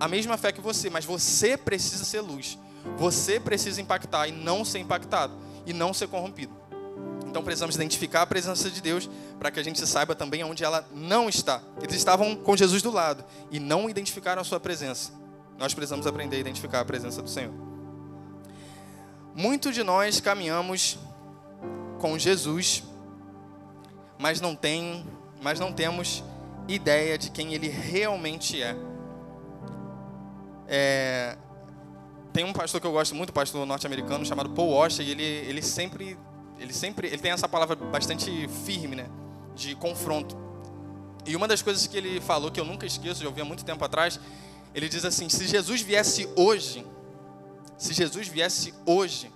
a 0.00 0.08
mesma 0.08 0.38
fé 0.38 0.52
que 0.52 0.60
você, 0.62 0.88
mas 0.88 1.04
você 1.04 1.54
precisa 1.54 2.02
ser 2.02 2.22
luz. 2.22 2.58
Você 2.96 3.38
precisa 3.38 3.78
impactar 3.78 4.26
e 4.26 4.32
não 4.32 4.64
ser 4.64 4.78
impactado 4.78 5.34
e 5.66 5.74
não 5.74 5.92
ser 5.92 6.08
corrompido. 6.08 6.61
Então 7.32 7.42
precisamos 7.42 7.74
identificar 7.74 8.20
a 8.20 8.26
presença 8.26 8.70
de 8.70 8.82
Deus 8.82 9.08
para 9.38 9.50
que 9.50 9.58
a 9.58 9.62
gente 9.62 9.84
saiba 9.86 10.14
também 10.14 10.44
onde 10.44 10.62
ela 10.62 10.86
não 10.92 11.30
está. 11.30 11.62
Eles 11.80 11.96
estavam 11.96 12.36
com 12.36 12.54
Jesus 12.54 12.82
do 12.82 12.90
lado 12.90 13.24
e 13.50 13.58
não 13.58 13.88
identificaram 13.88 14.42
a 14.42 14.44
sua 14.44 14.60
presença. 14.60 15.12
Nós 15.56 15.72
precisamos 15.72 16.06
aprender 16.06 16.36
a 16.36 16.40
identificar 16.40 16.80
a 16.80 16.84
presença 16.84 17.22
do 17.22 17.30
Senhor. 17.30 17.54
Muitos 19.34 19.74
de 19.74 19.82
nós 19.82 20.20
caminhamos 20.20 20.98
com 21.98 22.18
Jesus, 22.18 22.82
mas 24.18 24.38
não 24.38 24.54
tem, 24.54 25.06
mas 25.40 25.58
não 25.58 25.72
temos 25.72 26.22
ideia 26.68 27.16
de 27.16 27.30
quem 27.30 27.54
ele 27.54 27.68
realmente 27.68 28.62
é. 28.62 28.76
é 30.68 31.38
tem 32.30 32.44
um 32.44 32.52
pastor 32.52 32.78
que 32.78 32.86
eu 32.86 32.92
gosto 32.92 33.14
muito, 33.14 33.32
pastor 33.32 33.64
norte-americano 33.64 34.22
chamado 34.26 34.50
Paul 34.50 34.72
Washer, 34.72 35.06
e 35.06 35.12
ele, 35.12 35.22
ele 35.22 35.62
sempre 35.62 36.18
ele 36.62 36.72
sempre 36.72 37.08
ele 37.08 37.18
tem 37.18 37.32
essa 37.32 37.48
palavra 37.48 37.74
bastante 37.76 38.48
firme, 38.64 38.96
né? 38.96 39.06
De 39.54 39.74
confronto. 39.74 40.36
E 41.26 41.36
uma 41.36 41.46
das 41.46 41.62
coisas 41.62 41.86
que 41.86 41.96
ele 41.96 42.20
falou 42.20 42.50
que 42.50 42.60
eu 42.60 42.64
nunca 42.64 42.86
esqueço, 42.86 43.22
já 43.22 43.28
ouvi 43.28 43.40
há 43.40 43.44
muito 43.44 43.64
tempo 43.64 43.84
atrás, 43.84 44.18
ele 44.74 44.88
diz 44.88 45.04
assim: 45.04 45.28
se 45.28 45.46
Jesus 45.46 45.82
viesse 45.82 46.28
hoje, 46.36 46.86
se 47.76 47.92
Jesus 47.92 48.28
viesse 48.28 48.72
hoje, 48.86 49.30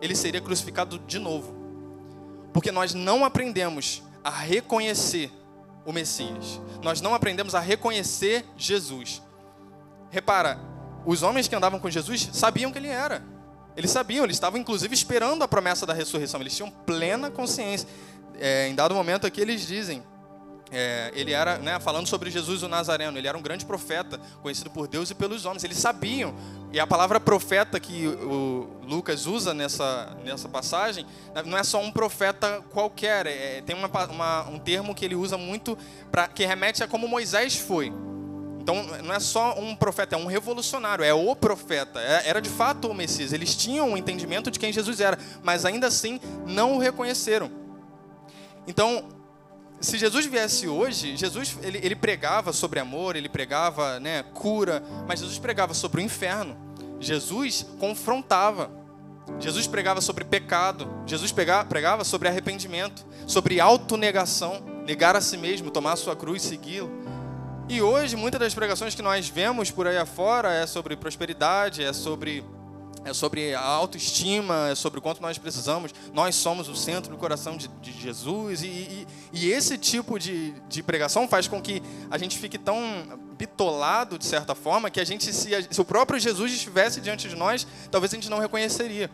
ele 0.00 0.14
seria 0.14 0.40
crucificado 0.40 0.98
de 0.98 1.18
novo. 1.18 1.54
Porque 2.52 2.70
nós 2.72 2.94
não 2.94 3.24
aprendemos 3.24 4.02
a 4.22 4.30
reconhecer 4.30 5.30
o 5.84 5.92
Messias. 5.92 6.60
Nós 6.82 7.00
não 7.00 7.14
aprendemos 7.14 7.54
a 7.54 7.60
reconhecer 7.60 8.44
Jesus. 8.56 9.22
Repara, 10.10 10.58
os 11.04 11.22
homens 11.22 11.48
que 11.48 11.54
andavam 11.54 11.78
com 11.78 11.90
Jesus 11.90 12.30
sabiam 12.32 12.72
que 12.72 12.78
ele 12.78 12.88
era. 12.88 13.33
Eles 13.76 13.90
sabiam, 13.90 14.24
eles 14.24 14.36
estavam 14.36 14.58
inclusive 14.58 14.94
esperando 14.94 15.42
a 15.42 15.48
promessa 15.48 15.84
da 15.84 15.92
ressurreição, 15.92 16.40
eles 16.40 16.56
tinham 16.56 16.70
plena 16.70 17.30
consciência. 17.30 17.88
É, 18.38 18.68
em 18.68 18.74
dado 18.74 18.94
momento 18.94 19.26
aqui 19.26 19.40
eles 19.40 19.66
dizem, 19.66 20.02
é, 20.70 21.12
ele 21.14 21.32
era, 21.32 21.58
né, 21.58 21.78
falando 21.78 22.06
sobre 22.08 22.30
Jesus 22.30 22.62
o 22.62 22.68
Nazareno, 22.68 23.16
ele 23.16 23.28
era 23.28 23.38
um 23.38 23.42
grande 23.42 23.64
profeta, 23.64 24.20
conhecido 24.42 24.70
por 24.70 24.88
Deus 24.88 25.10
e 25.10 25.14
pelos 25.14 25.44
homens. 25.44 25.62
Eles 25.62 25.78
sabiam, 25.78 26.34
e 26.72 26.80
a 26.80 26.86
palavra 26.86 27.20
profeta 27.20 27.78
que 27.78 28.08
o 28.08 28.68
Lucas 28.82 29.26
usa 29.26 29.54
nessa, 29.54 30.16
nessa 30.24 30.48
passagem, 30.48 31.06
não 31.46 31.56
é 31.56 31.62
só 31.62 31.80
um 31.80 31.92
profeta 31.92 32.60
qualquer, 32.72 33.26
é, 33.26 33.62
tem 33.62 33.76
uma, 33.76 33.88
uma, 34.06 34.48
um 34.48 34.58
termo 34.58 34.94
que 34.94 35.04
ele 35.04 35.14
usa 35.14 35.38
muito, 35.38 35.78
pra, 36.10 36.26
que 36.26 36.44
remete 36.44 36.82
a 36.82 36.88
como 36.88 37.06
Moisés 37.06 37.56
foi. 37.56 37.92
Então, 38.64 38.82
não 39.04 39.12
é 39.14 39.20
só 39.20 39.60
um 39.60 39.76
profeta, 39.76 40.16
é 40.16 40.18
um 40.18 40.24
revolucionário, 40.24 41.04
é 41.04 41.12
o 41.12 41.36
profeta. 41.36 42.00
É, 42.00 42.30
era 42.30 42.40
de 42.40 42.48
fato 42.48 42.88
o 42.88 42.94
Messias. 42.94 43.34
Eles 43.34 43.54
tinham 43.54 43.90
um 43.90 43.96
entendimento 43.96 44.50
de 44.50 44.58
quem 44.58 44.72
Jesus 44.72 45.00
era, 45.00 45.18
mas 45.42 45.66
ainda 45.66 45.86
assim 45.86 46.18
não 46.46 46.76
o 46.76 46.78
reconheceram. 46.78 47.50
Então, 48.66 49.04
se 49.82 49.98
Jesus 49.98 50.24
viesse 50.24 50.66
hoje, 50.66 51.14
Jesus 51.14 51.58
ele, 51.62 51.78
ele 51.82 51.94
pregava 51.94 52.54
sobre 52.54 52.80
amor, 52.80 53.16
ele 53.16 53.28
pregava 53.28 54.00
né, 54.00 54.22
cura, 54.32 54.82
mas 55.06 55.20
Jesus 55.20 55.38
pregava 55.38 55.74
sobre 55.74 56.00
o 56.00 56.04
inferno. 56.04 56.56
Jesus 56.98 57.66
confrontava. 57.78 58.70
Jesus 59.38 59.66
pregava 59.66 60.00
sobre 60.00 60.24
pecado. 60.24 60.88
Jesus 61.04 61.30
pregava 61.32 62.02
sobre 62.02 62.28
arrependimento, 62.28 63.04
sobre 63.26 63.60
autonegação, 63.60 64.62
negar 64.86 65.14
a 65.16 65.20
si 65.20 65.36
mesmo, 65.36 65.70
tomar 65.70 65.92
a 65.92 65.96
sua 65.96 66.16
cruz, 66.16 66.40
segui-lo. 66.40 67.03
E 67.66 67.80
hoje, 67.80 68.14
muitas 68.14 68.38
das 68.38 68.54
pregações 68.54 68.94
que 68.94 69.00
nós 69.00 69.28
vemos 69.28 69.70
por 69.70 69.86
aí 69.86 69.96
afora 69.96 70.52
é 70.52 70.66
sobre 70.66 70.96
prosperidade, 70.96 71.82
é 71.82 71.94
sobre, 71.94 72.44
é 73.06 73.14
sobre 73.14 73.54
a 73.54 73.62
autoestima, 73.62 74.68
é 74.68 74.74
sobre 74.74 74.98
o 74.98 75.02
quanto 75.02 75.22
nós 75.22 75.38
precisamos. 75.38 75.94
Nós 76.12 76.34
somos 76.34 76.68
o 76.68 76.76
centro 76.76 77.10
do 77.10 77.16
coração 77.16 77.56
de, 77.56 77.68
de 77.80 77.90
Jesus. 77.90 78.62
E, 78.62 78.66
e, 78.66 79.06
e, 79.32 79.50
esse 79.50 79.78
tipo 79.78 80.18
de, 80.18 80.50
de 80.68 80.82
pregação 80.82 81.26
faz 81.26 81.48
com 81.48 81.60
que 81.60 81.82
a 82.10 82.18
gente 82.18 82.38
fique 82.38 82.58
tão 82.58 82.78
bitolado, 83.38 84.18
de 84.18 84.26
certa 84.26 84.54
forma, 84.54 84.90
que 84.90 85.00
a 85.00 85.04
gente, 85.04 85.32
se, 85.32 85.50
se 85.70 85.80
o 85.80 85.84
próprio 85.86 86.20
Jesus 86.20 86.52
estivesse 86.52 87.00
diante 87.00 87.30
de 87.30 87.34
nós, 87.34 87.66
talvez 87.90 88.12
a 88.12 88.16
gente 88.16 88.28
não 88.28 88.40
reconheceria. 88.40 89.10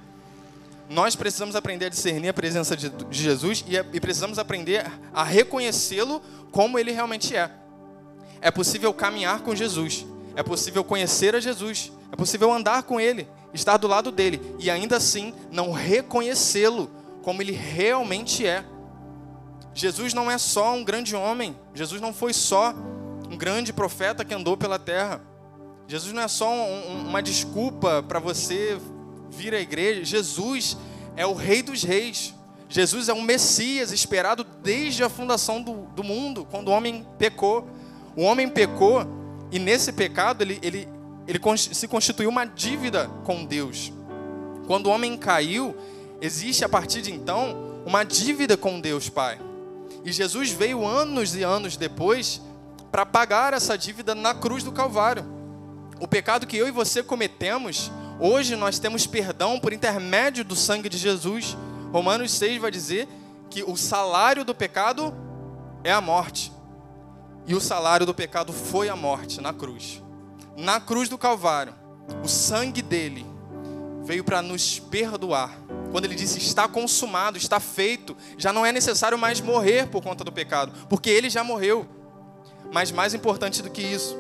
nós 0.88 1.14
precisamos 1.14 1.54
aprender 1.54 1.87
a 1.87 1.88
discernir 1.88 2.30
a 2.30 2.35
presença 2.35 2.76
de, 2.76 2.90
de 2.90 3.23
Jesus 3.23 3.64
e, 3.69 3.76
e 3.76 4.00
precisamos 4.00 4.40
aprender 4.40 4.90
a 5.14 5.23
reconhecê-lo 5.23 6.21
como 6.50 6.80
ele 6.80 6.90
realmente 6.90 7.37
é. 7.37 7.49
É 8.40 8.50
possível 8.50 8.92
caminhar 8.92 9.40
com 9.40 9.54
Jesus, 9.54 10.06
é 10.35 10.42
possível 10.42 10.82
conhecer 10.82 11.35
a 11.35 11.40
Jesus, 11.40 11.92
é 12.11 12.16
possível 12.16 12.52
andar 12.52 12.82
com 12.85 13.00
ele, 13.00 13.28
estar 13.52 13.76
do 13.76 13.87
lado 13.87 14.11
dele 14.11 14.40
e 14.59 14.70
ainda 14.70 14.97
assim 14.97 15.35
não 15.50 15.73
reconhecê-lo 15.73 16.90
como 17.23 17.42
ele 17.42 17.52
realmente 17.52 18.47
é. 18.47 18.64
Jesus 19.75 20.14
não 20.14 20.30
é 20.30 20.38
só 20.38 20.75
um 20.75 20.82
grande 20.82 21.14
homem, 21.14 21.56
Jesus 21.75 22.00
não 22.00 22.12
foi 22.12 22.32
só 22.32 22.75
um 23.30 23.37
grande 23.37 23.73
profeta 23.73 24.25
que 24.25 24.35
andou 24.35 24.56
pela 24.56 24.78
terra. 24.78 25.20
Jesus 25.87 26.12
não 26.12 26.23
é 26.23 26.28
só 26.28 26.52
um, 26.52 27.09
uma 27.09 27.23
desculpa 27.23 28.02
para 28.02 28.18
você 28.18 28.80
vir 29.30 29.54
à 29.54 29.61
igreja. 29.61 30.04
Jesus 30.04 30.76
é 31.16 31.25
o 31.25 31.32
Rei 31.32 31.62
dos 31.62 31.82
Reis. 31.82 32.35
Jesus 32.68 33.09
é 33.09 33.12
um 33.12 33.23
Messias 33.23 33.90
esperado 33.90 34.44
desde 34.44 35.02
a 35.02 35.09
fundação 35.09 35.61
do, 35.61 35.87
do 35.94 36.04
mundo, 36.04 36.47
quando 36.50 36.68
o 36.68 36.70
homem 36.70 37.06
pecou. 37.18 37.68
O 38.21 38.23
homem 38.23 38.50
pecou 38.50 39.07
e 39.50 39.59
nesse 39.59 39.95
pecado 39.95 40.43
ele, 40.43 40.59
ele, 40.61 40.87
ele 41.27 41.41
se 41.57 41.89
constituiu 41.89 42.29
uma 42.29 42.45
dívida 42.45 43.09
com 43.25 43.47
Deus. 43.47 43.91
Quando 44.67 44.89
o 44.89 44.91
homem 44.91 45.17
caiu, 45.17 45.75
existe 46.21 46.62
a 46.62 46.69
partir 46.69 47.00
de 47.00 47.11
então 47.11 47.81
uma 47.87 48.05
dívida 48.05 48.59
com 48.59 48.79
Deus 48.79 49.09
Pai. 49.09 49.41
E 50.05 50.12
Jesus 50.12 50.50
veio 50.50 50.87
anos 50.87 51.35
e 51.35 51.43
anos 51.43 51.79
depois 51.79 52.43
para 52.93 53.07
pagar 53.07 53.55
essa 53.55 53.79
dívida 53.79 54.15
na 54.15 54.35
cruz 54.35 54.62
do 54.62 54.71
Calvário. 54.71 55.25
O 55.99 56.07
pecado 56.07 56.47
que 56.47 56.59
eu 56.59 56.69
e 56.69 56.71
você 56.71 57.03
cometemos, 57.03 57.91
hoje 58.21 58.55
nós 58.55 58.79
temos 58.79 59.07
perdão 59.07 59.59
por 59.59 59.73
intermédio 59.73 60.45
do 60.45 60.55
sangue 60.55 60.91
de 60.91 60.99
Jesus. 60.99 61.57
Romanos 61.91 62.33
6 62.33 62.61
vai 62.61 62.71
dizer 62.71 63.09
que 63.49 63.62
o 63.62 63.79
salário 63.79 64.45
do 64.45 64.55
pecado 64.55 65.11
é 65.83 65.91
a 65.91 66.03
morte. 66.03 66.53
E 67.47 67.54
o 67.54 67.61
salário 67.61 68.06
do 68.06 68.14
pecado 68.14 68.52
foi 68.52 68.88
a 68.88 68.97
morte 68.97 69.40
na 69.40 69.52
cruz. 69.52 70.02
Na 70.56 70.80
cruz 70.80 71.09
do 71.09 71.18
Calvário, 71.18 71.75
o 72.23 72.28
sangue 72.28 72.82
dele 72.82 73.26
veio 74.04 74.25
para 74.25 74.42
nos 74.42 74.78
perdoar. 74.78 75.59
Quando 75.90 76.04
ele 76.04 76.14
disse 76.14 76.38
está 76.38 76.68
consumado, 76.68 77.37
está 77.37 77.59
feito, 77.59 78.16
já 78.37 78.52
não 78.52 78.64
é 78.64 78.73
necessário 78.73 79.18
mais 79.18 79.40
morrer 79.40 79.88
por 79.88 80.02
conta 80.02 80.23
do 80.23 80.32
pecado, 80.32 80.73
porque 80.88 81.11
ele 81.11 81.30
já 81.30 81.42
morreu. 81.42 81.87
Mas 82.73 82.92
mais 82.92 83.14
importante 83.14 83.62
do 83.62 83.70
que 83.70 83.82
isso, 83.82 84.16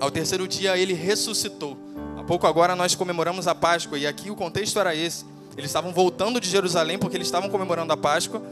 ao 0.00 0.10
terceiro 0.10 0.48
dia 0.48 0.76
ele 0.76 0.92
ressuscitou. 0.92 1.78
Há 2.18 2.24
pouco 2.24 2.46
agora 2.46 2.74
nós 2.74 2.94
comemoramos 2.94 3.46
a 3.46 3.54
Páscoa 3.54 3.98
e 3.98 4.06
aqui 4.06 4.30
o 4.30 4.36
contexto 4.36 4.78
era 4.80 4.94
esse. 4.94 5.24
Eles 5.56 5.70
estavam 5.70 5.92
voltando 5.92 6.40
de 6.40 6.48
Jerusalém 6.48 6.98
porque 6.98 7.16
eles 7.16 7.28
estavam 7.28 7.48
comemorando 7.48 7.92
a 7.92 7.96
Páscoa 7.96 8.42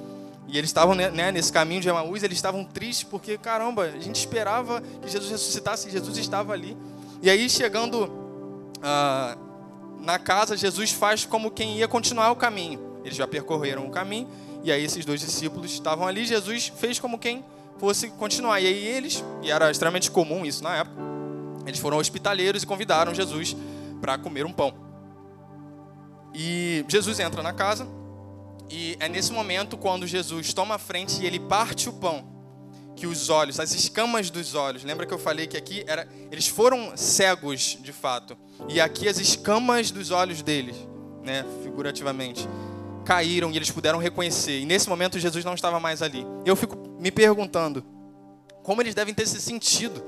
e 0.47 0.59
eles 0.59 0.71
estavam 0.71 0.95
né, 0.95 1.11
né 1.11 1.33
nesse 1.33 1.53
caminho 1.53 1.81
de 1.81 1.89
Emaús, 1.89 2.23
eles 2.23 2.37
estavam 2.37 2.65
tristes 2.65 3.05
porque, 3.05 3.39
caramba, 3.39 3.85
a 3.85 3.99
gente 3.99 4.17
esperava 4.17 4.81
que 5.03 5.11
Jesus 5.11 5.31
ressuscitasse 5.31 5.91
Jesus 5.91 6.17
estava 6.19 6.53
ali. 6.53 6.77
E 7.23 7.31
aí, 7.31 7.49
chegando 7.49 8.11
ah, 8.83 9.37
na 10.01 10.19
casa, 10.19 10.57
Jesus 10.57 10.93
faz 10.93 11.25
como 11.25 11.51
quem 11.51 11.79
ia 11.79 11.89
continuar 11.89 12.31
o 12.31 12.37
caminho. 12.37 12.79
Eles 13.05 13.17
já 13.17 13.27
percorreram 13.27 13.87
o 13.87 13.91
caminho, 13.91 14.29
e 14.63 14.71
aí 14.71 14.85
esses 14.85 15.05
dois 15.05 15.21
discípulos 15.21 15.73
estavam 15.73 16.07
ali. 16.07 16.25
Jesus 16.25 16.73
fez 16.77 16.99
como 16.99 17.19
quem 17.19 17.45
fosse 17.79 18.09
continuar. 18.11 18.61
E 18.61 18.67
aí 18.67 18.87
eles, 18.87 19.25
e 19.43 19.51
era 19.51 19.71
extremamente 19.71 20.11
comum 20.11 20.45
isso 20.45 20.63
na 20.63 20.77
época, 20.77 21.01
eles 21.67 21.81
foram 21.81 21.99
hospitaleiros 21.99 22.63
e 22.63 22.67
convidaram 22.67 23.15
Jesus 23.15 23.57
para 24.01 24.19
comer 24.19 24.45
um 24.45 24.53
pão. 24.53 24.75
E 26.35 26.85
Jesus 26.89 27.19
entra 27.21 27.43
na 27.43 27.53
casa, 27.53 27.87
e 28.71 28.97
é 29.01 29.09
nesse 29.09 29.33
momento 29.33 29.77
quando 29.77 30.07
Jesus 30.07 30.53
toma 30.53 30.77
a 30.77 30.79
frente 30.79 31.23
e 31.23 31.27
ele 31.27 31.39
parte 31.39 31.89
o 31.89 31.93
pão 31.93 32.35
que 32.97 33.07
os 33.07 33.29
olhos, 33.29 33.59
as 33.59 33.73
escamas 33.73 34.31
dos 34.31 34.55
olhos, 34.55 34.85
lembra 34.85 35.05
que 35.05 35.13
eu 35.13 35.19
falei 35.19 35.47
que 35.47 35.57
aqui 35.57 35.85
era, 35.87 36.09
eles 36.31 36.47
foram 36.47 36.97
cegos 36.97 37.77
de 37.81 37.93
fato, 37.93 38.37
e 38.69 38.81
aqui 38.81 39.09
as 39.09 39.19
escamas 39.19 39.91
dos 39.91 40.11
olhos 40.11 40.43
deles, 40.43 40.77
né, 41.23 41.45
figurativamente, 41.63 42.49
caíram 43.05 43.51
e 43.51 43.57
eles 43.57 43.71
puderam 43.71 43.99
reconhecer. 43.99 44.61
E 44.61 44.65
nesse 44.65 44.89
momento 44.89 45.19
Jesus 45.19 45.45
não 45.45 45.55
estava 45.55 45.79
mais 45.79 46.01
ali. 46.03 46.27
Eu 46.47 46.57
fico 46.57 46.77
me 46.99 47.11
perguntando 47.11 47.85
como 48.63 48.81
eles 48.81 48.95
devem 48.95 49.13
ter 49.13 49.27
se 49.27 49.41
sentido, 49.41 50.03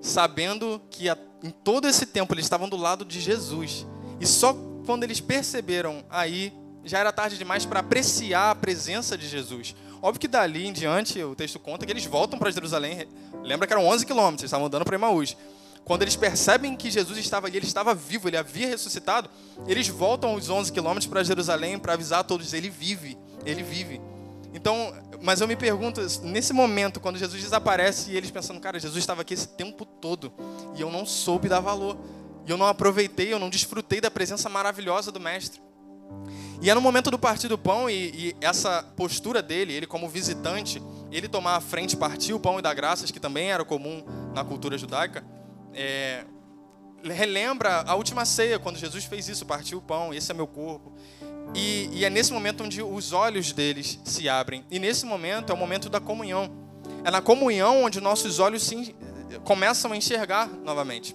sabendo 0.00 0.80
que 0.90 1.08
em 1.42 1.50
todo 1.50 1.86
esse 1.86 2.06
tempo 2.06 2.34
eles 2.34 2.46
estavam 2.46 2.68
do 2.68 2.76
lado 2.76 3.04
de 3.04 3.20
Jesus, 3.20 3.86
e 4.18 4.26
só 4.26 4.56
quando 4.86 5.04
eles 5.04 5.20
perceberam 5.20 6.04
aí 6.08 6.52
já 6.86 6.98
era 6.98 7.12
tarde 7.12 7.36
demais 7.36 7.66
para 7.66 7.80
apreciar 7.80 8.50
a 8.50 8.54
presença 8.54 9.18
de 9.18 9.28
Jesus. 9.28 9.74
Óbvio 10.00 10.20
que 10.20 10.28
dali 10.28 10.66
em 10.66 10.72
diante, 10.72 11.22
o 11.22 11.34
texto 11.34 11.58
conta 11.58 11.84
que 11.84 11.92
eles 11.92 12.06
voltam 12.06 12.38
para 12.38 12.50
Jerusalém. 12.50 13.08
Lembra 13.42 13.66
que 13.66 13.72
eram 13.72 13.86
11 13.86 14.06
quilômetros, 14.06 14.44
estavam 14.44 14.66
andando 14.66 14.84
para 14.84 14.94
Emaús. 14.94 15.36
Quando 15.84 16.02
eles 16.02 16.16
percebem 16.16 16.76
que 16.76 16.90
Jesus 16.90 17.18
estava 17.18 17.46
ali, 17.46 17.58
ele 17.58 17.66
estava 17.66 17.94
vivo, 17.94 18.28
ele 18.28 18.36
havia 18.36 18.66
ressuscitado, 18.66 19.30
eles 19.66 19.86
voltam 19.88 20.34
os 20.34 20.50
11 20.50 20.72
quilômetros 20.72 21.06
para 21.06 21.22
Jerusalém 21.22 21.78
para 21.78 21.92
avisar 21.92 22.20
a 22.20 22.24
todos: 22.24 22.52
ele 22.52 22.68
vive, 22.68 23.16
ele 23.44 23.62
vive. 23.62 24.00
Então, 24.52 24.92
mas 25.22 25.40
eu 25.40 25.46
me 25.46 25.54
pergunto, 25.54 26.00
nesse 26.22 26.52
momento, 26.52 26.98
quando 26.98 27.18
Jesus 27.18 27.42
desaparece 27.42 28.10
e 28.10 28.16
eles 28.16 28.30
pensando, 28.30 28.58
cara, 28.58 28.80
Jesus 28.80 28.98
estava 28.98 29.22
aqui 29.22 29.34
esse 29.34 29.48
tempo 29.48 29.84
todo 29.84 30.32
e 30.76 30.80
eu 30.80 30.90
não 30.90 31.06
soube 31.06 31.48
dar 31.48 31.60
valor, 31.60 31.96
e 32.46 32.50
eu 32.50 32.56
não 32.56 32.66
aproveitei, 32.66 33.32
eu 33.32 33.38
não 33.38 33.50
desfrutei 33.50 34.00
da 34.00 34.10
presença 34.10 34.48
maravilhosa 34.48 35.12
do 35.12 35.20
Mestre. 35.20 35.65
E 36.60 36.70
é 36.70 36.74
no 36.74 36.80
momento 36.80 37.10
do 37.10 37.18
partir 37.18 37.48
do 37.48 37.58
pão 37.58 37.88
e, 37.88 37.94
e, 37.94 38.36
essa 38.40 38.82
postura 38.96 39.42
dele, 39.42 39.72
ele 39.72 39.86
como 39.86 40.08
visitante, 40.08 40.82
ele 41.12 41.28
tomar 41.28 41.56
a 41.56 41.60
frente, 41.60 41.96
partir 41.96 42.32
o 42.32 42.40
pão 42.40 42.58
e 42.58 42.62
dar 42.62 42.74
graças, 42.74 43.10
que 43.10 43.20
também 43.20 43.50
era 43.50 43.64
comum 43.64 44.02
na 44.34 44.42
cultura 44.42 44.78
judaica, 44.78 45.24
é, 45.74 46.24
relembra 47.04 47.82
a 47.86 47.94
última 47.94 48.24
ceia, 48.24 48.58
quando 48.58 48.78
Jesus 48.78 49.04
fez 49.04 49.28
isso, 49.28 49.44
partiu 49.44 49.78
o 49.78 49.82
pão, 49.82 50.12
esse 50.12 50.30
é 50.30 50.34
meu 50.34 50.46
corpo. 50.46 50.92
E, 51.54 51.88
e 51.92 52.04
é 52.04 52.10
nesse 52.10 52.32
momento 52.32 52.64
onde 52.64 52.82
os 52.82 53.12
olhos 53.12 53.52
deles 53.52 54.00
se 54.04 54.28
abrem. 54.28 54.64
E 54.70 54.78
nesse 54.78 55.06
momento 55.06 55.50
é 55.50 55.54
o 55.54 55.58
momento 55.58 55.88
da 55.88 56.00
comunhão. 56.00 56.50
É 57.04 57.10
na 57.10 57.20
comunhão 57.20 57.84
onde 57.84 58.00
nossos 58.00 58.38
olhos 58.38 58.64
se, 58.64 58.94
começam 59.44 59.92
a 59.92 59.96
enxergar 59.96 60.48
novamente. 60.48 61.14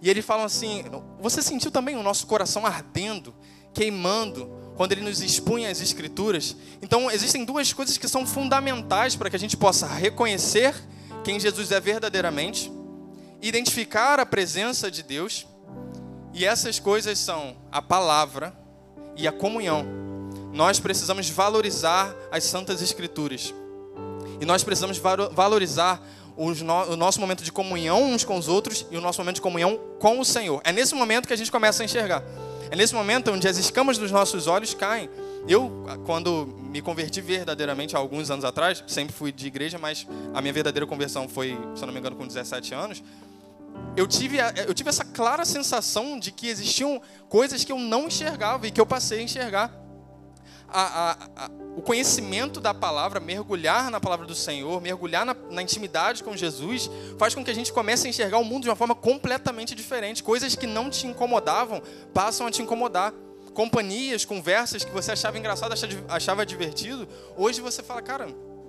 E 0.00 0.08
eles 0.08 0.24
falam 0.24 0.44
assim: 0.44 0.84
Você 1.20 1.42
sentiu 1.42 1.70
também 1.70 1.96
o 1.96 2.02
nosso 2.02 2.26
coração 2.26 2.66
ardendo? 2.66 3.34
Queimando 3.76 4.50
quando 4.74 4.92
ele 4.92 5.02
nos 5.02 5.20
expunha 5.20 5.70
as 5.70 5.82
escrituras. 5.82 6.56
Então, 6.80 7.10
existem 7.10 7.44
duas 7.44 7.74
coisas 7.74 7.98
que 7.98 8.08
são 8.08 8.26
fundamentais 8.26 9.14
para 9.14 9.28
que 9.28 9.36
a 9.36 9.38
gente 9.38 9.56
possa 9.56 9.86
reconhecer 9.86 10.74
quem 11.22 11.38
Jesus 11.38 11.70
é 11.70 11.78
verdadeiramente, 11.78 12.72
identificar 13.42 14.18
a 14.18 14.24
presença 14.24 14.90
de 14.90 15.02
Deus, 15.02 15.46
e 16.32 16.44
essas 16.44 16.78
coisas 16.78 17.18
são 17.18 17.56
a 17.70 17.82
palavra 17.82 18.56
e 19.14 19.28
a 19.28 19.32
comunhão. 19.32 19.84
Nós 20.52 20.80
precisamos 20.80 21.28
valorizar 21.28 22.14
as 22.30 22.44
santas 22.44 22.80
escrituras. 22.80 23.54
E 24.40 24.46
nós 24.46 24.64
precisamos 24.64 24.98
valorizar 25.32 26.02
o 26.36 26.96
nosso 26.96 27.20
momento 27.20 27.42
de 27.42 27.52
comunhão 27.52 28.02
uns 28.02 28.24
com 28.24 28.36
os 28.38 28.48
outros 28.48 28.86
e 28.90 28.96
o 28.96 29.00
nosso 29.00 29.20
momento 29.20 29.36
de 29.36 29.42
comunhão 29.42 29.78
com 29.98 30.18
o 30.20 30.24
Senhor. 30.24 30.60
É 30.64 30.72
nesse 30.72 30.94
momento 30.94 31.26
que 31.26 31.32
a 31.32 31.36
gente 31.36 31.50
começa 31.50 31.82
a 31.82 31.84
enxergar. 31.84 32.22
É 32.70 32.76
nesse 32.76 32.94
momento 32.94 33.30
onde 33.30 33.46
as 33.46 33.56
escamas 33.56 33.96
dos 33.98 34.10
nossos 34.10 34.46
olhos 34.46 34.74
caem. 34.74 35.08
Eu, 35.48 35.86
quando 36.04 36.46
me 36.46 36.82
converti 36.82 37.20
verdadeiramente 37.20 37.94
há 37.94 37.98
alguns 37.98 38.30
anos 38.30 38.44
atrás, 38.44 38.82
sempre 38.86 39.14
fui 39.14 39.30
de 39.30 39.46
igreja, 39.46 39.78
mas 39.78 40.06
a 40.34 40.40
minha 40.40 40.52
verdadeira 40.52 40.86
conversão 40.86 41.28
foi, 41.28 41.56
se 41.74 41.86
não 41.86 41.92
me 41.92 42.00
engano, 42.00 42.16
com 42.16 42.26
17 42.26 42.74
anos. 42.74 43.02
Eu 43.96 44.06
tive, 44.06 44.38
eu 44.66 44.74
tive 44.74 44.88
essa 44.88 45.04
clara 45.04 45.44
sensação 45.44 46.18
de 46.18 46.32
que 46.32 46.48
existiam 46.48 47.00
coisas 47.28 47.62
que 47.62 47.70
eu 47.70 47.78
não 47.78 48.08
enxergava 48.08 48.66
e 48.66 48.70
que 48.70 48.80
eu 48.80 48.86
passei 48.86 49.20
a 49.20 49.22
enxergar 49.22 49.85
a, 50.68 50.82
a, 50.82 51.44
a, 51.46 51.50
o 51.76 51.82
conhecimento 51.82 52.60
da 52.60 52.72
palavra, 52.72 53.20
mergulhar 53.20 53.90
na 53.90 54.00
palavra 54.00 54.26
do 54.26 54.34
Senhor, 54.34 54.80
mergulhar 54.80 55.24
na, 55.24 55.34
na, 55.50 55.62
intimidade 55.62 56.22
com 56.22 56.36
Jesus, 56.36 56.90
faz 57.18 57.34
com 57.34 57.44
que 57.44 57.50
a 57.50 57.54
gente 57.54 57.72
comece 57.72 58.06
a 58.06 58.10
enxergar 58.10 58.38
o 58.38 58.44
mundo 58.44 58.62
de 58.64 58.68
uma 58.68 58.76
forma 58.76 58.94
completamente 58.94 59.74
diferente. 59.74 60.22
Coisas 60.22 60.54
que 60.54 60.66
não 60.66 60.90
te 60.90 61.06
incomodavam 61.06 61.82
passam 62.12 62.46
a 62.46 62.50
te 62.50 62.62
incomodar. 62.62 63.12
Companhias, 63.54 64.24
conversas 64.24 64.84
que 64.84 64.90
você 64.90 65.12
achava 65.12 65.38
engraçado, 65.38 65.74
achava 66.08 66.44
divertido, 66.44 67.08
hoje 67.38 67.60
você 67.60 67.82
fala, 67.82 68.02
cara, 68.02 68.26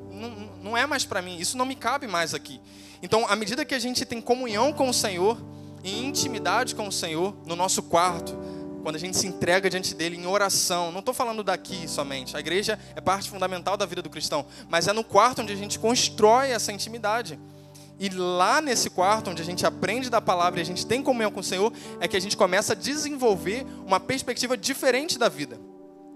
não, 0.09 0.29
não 0.63 0.77
é 0.77 0.85
mais 0.85 1.03
para 1.03 1.21
mim, 1.21 1.37
isso 1.37 1.57
não 1.57 1.65
me 1.65 1.75
cabe 1.75 2.07
mais 2.07 2.33
aqui. 2.33 2.61
Então, 3.01 3.25
à 3.27 3.35
medida 3.35 3.65
que 3.65 3.75
a 3.75 3.79
gente 3.79 4.05
tem 4.05 4.21
comunhão 4.21 4.71
com 4.71 4.89
o 4.89 4.93
Senhor, 4.93 5.37
e 5.83 6.05
intimidade 6.05 6.75
com 6.75 6.87
o 6.87 6.91
Senhor, 6.91 7.35
no 7.45 7.55
nosso 7.55 7.83
quarto, 7.83 8.35
quando 8.87 8.95
a 8.95 8.99
gente 8.99 9.17
se 9.17 9.27
entrega 9.27 9.69
diante 9.69 9.93
dele 9.93 10.15
em 10.15 10.25
oração. 10.25 10.93
Não 10.93 10.99
estou 10.99 11.13
falando 11.13 11.43
daqui 11.43 11.89
somente. 11.89 12.37
A 12.37 12.39
igreja 12.39 12.79
é 12.95 13.01
parte 13.01 13.29
fundamental 13.29 13.75
da 13.75 13.85
vida 13.85 14.01
do 14.01 14.09
cristão, 14.09 14.45
mas 14.69 14.87
é 14.87 14.93
no 14.93 15.03
quarto 15.03 15.41
onde 15.41 15.51
a 15.51 15.57
gente 15.57 15.77
constrói 15.77 16.51
essa 16.51 16.71
intimidade. 16.71 17.37
E 17.99 18.07
lá 18.07 18.61
nesse 18.61 18.89
quarto, 18.89 19.29
onde 19.29 19.41
a 19.41 19.45
gente 19.45 19.65
aprende 19.65 20.09
da 20.09 20.21
palavra 20.21 20.61
e 20.61 20.63
a 20.63 20.65
gente 20.65 20.85
tem 20.85 21.03
comunhão 21.03 21.29
com 21.29 21.41
o 21.41 21.43
Senhor, 21.43 21.73
é 21.99 22.07
que 22.07 22.15
a 22.15 22.19
gente 22.21 22.37
começa 22.37 22.71
a 22.71 22.75
desenvolver 22.77 23.67
uma 23.85 23.99
perspectiva 23.99 24.55
diferente 24.55 25.19
da 25.19 25.27
vida. 25.27 25.59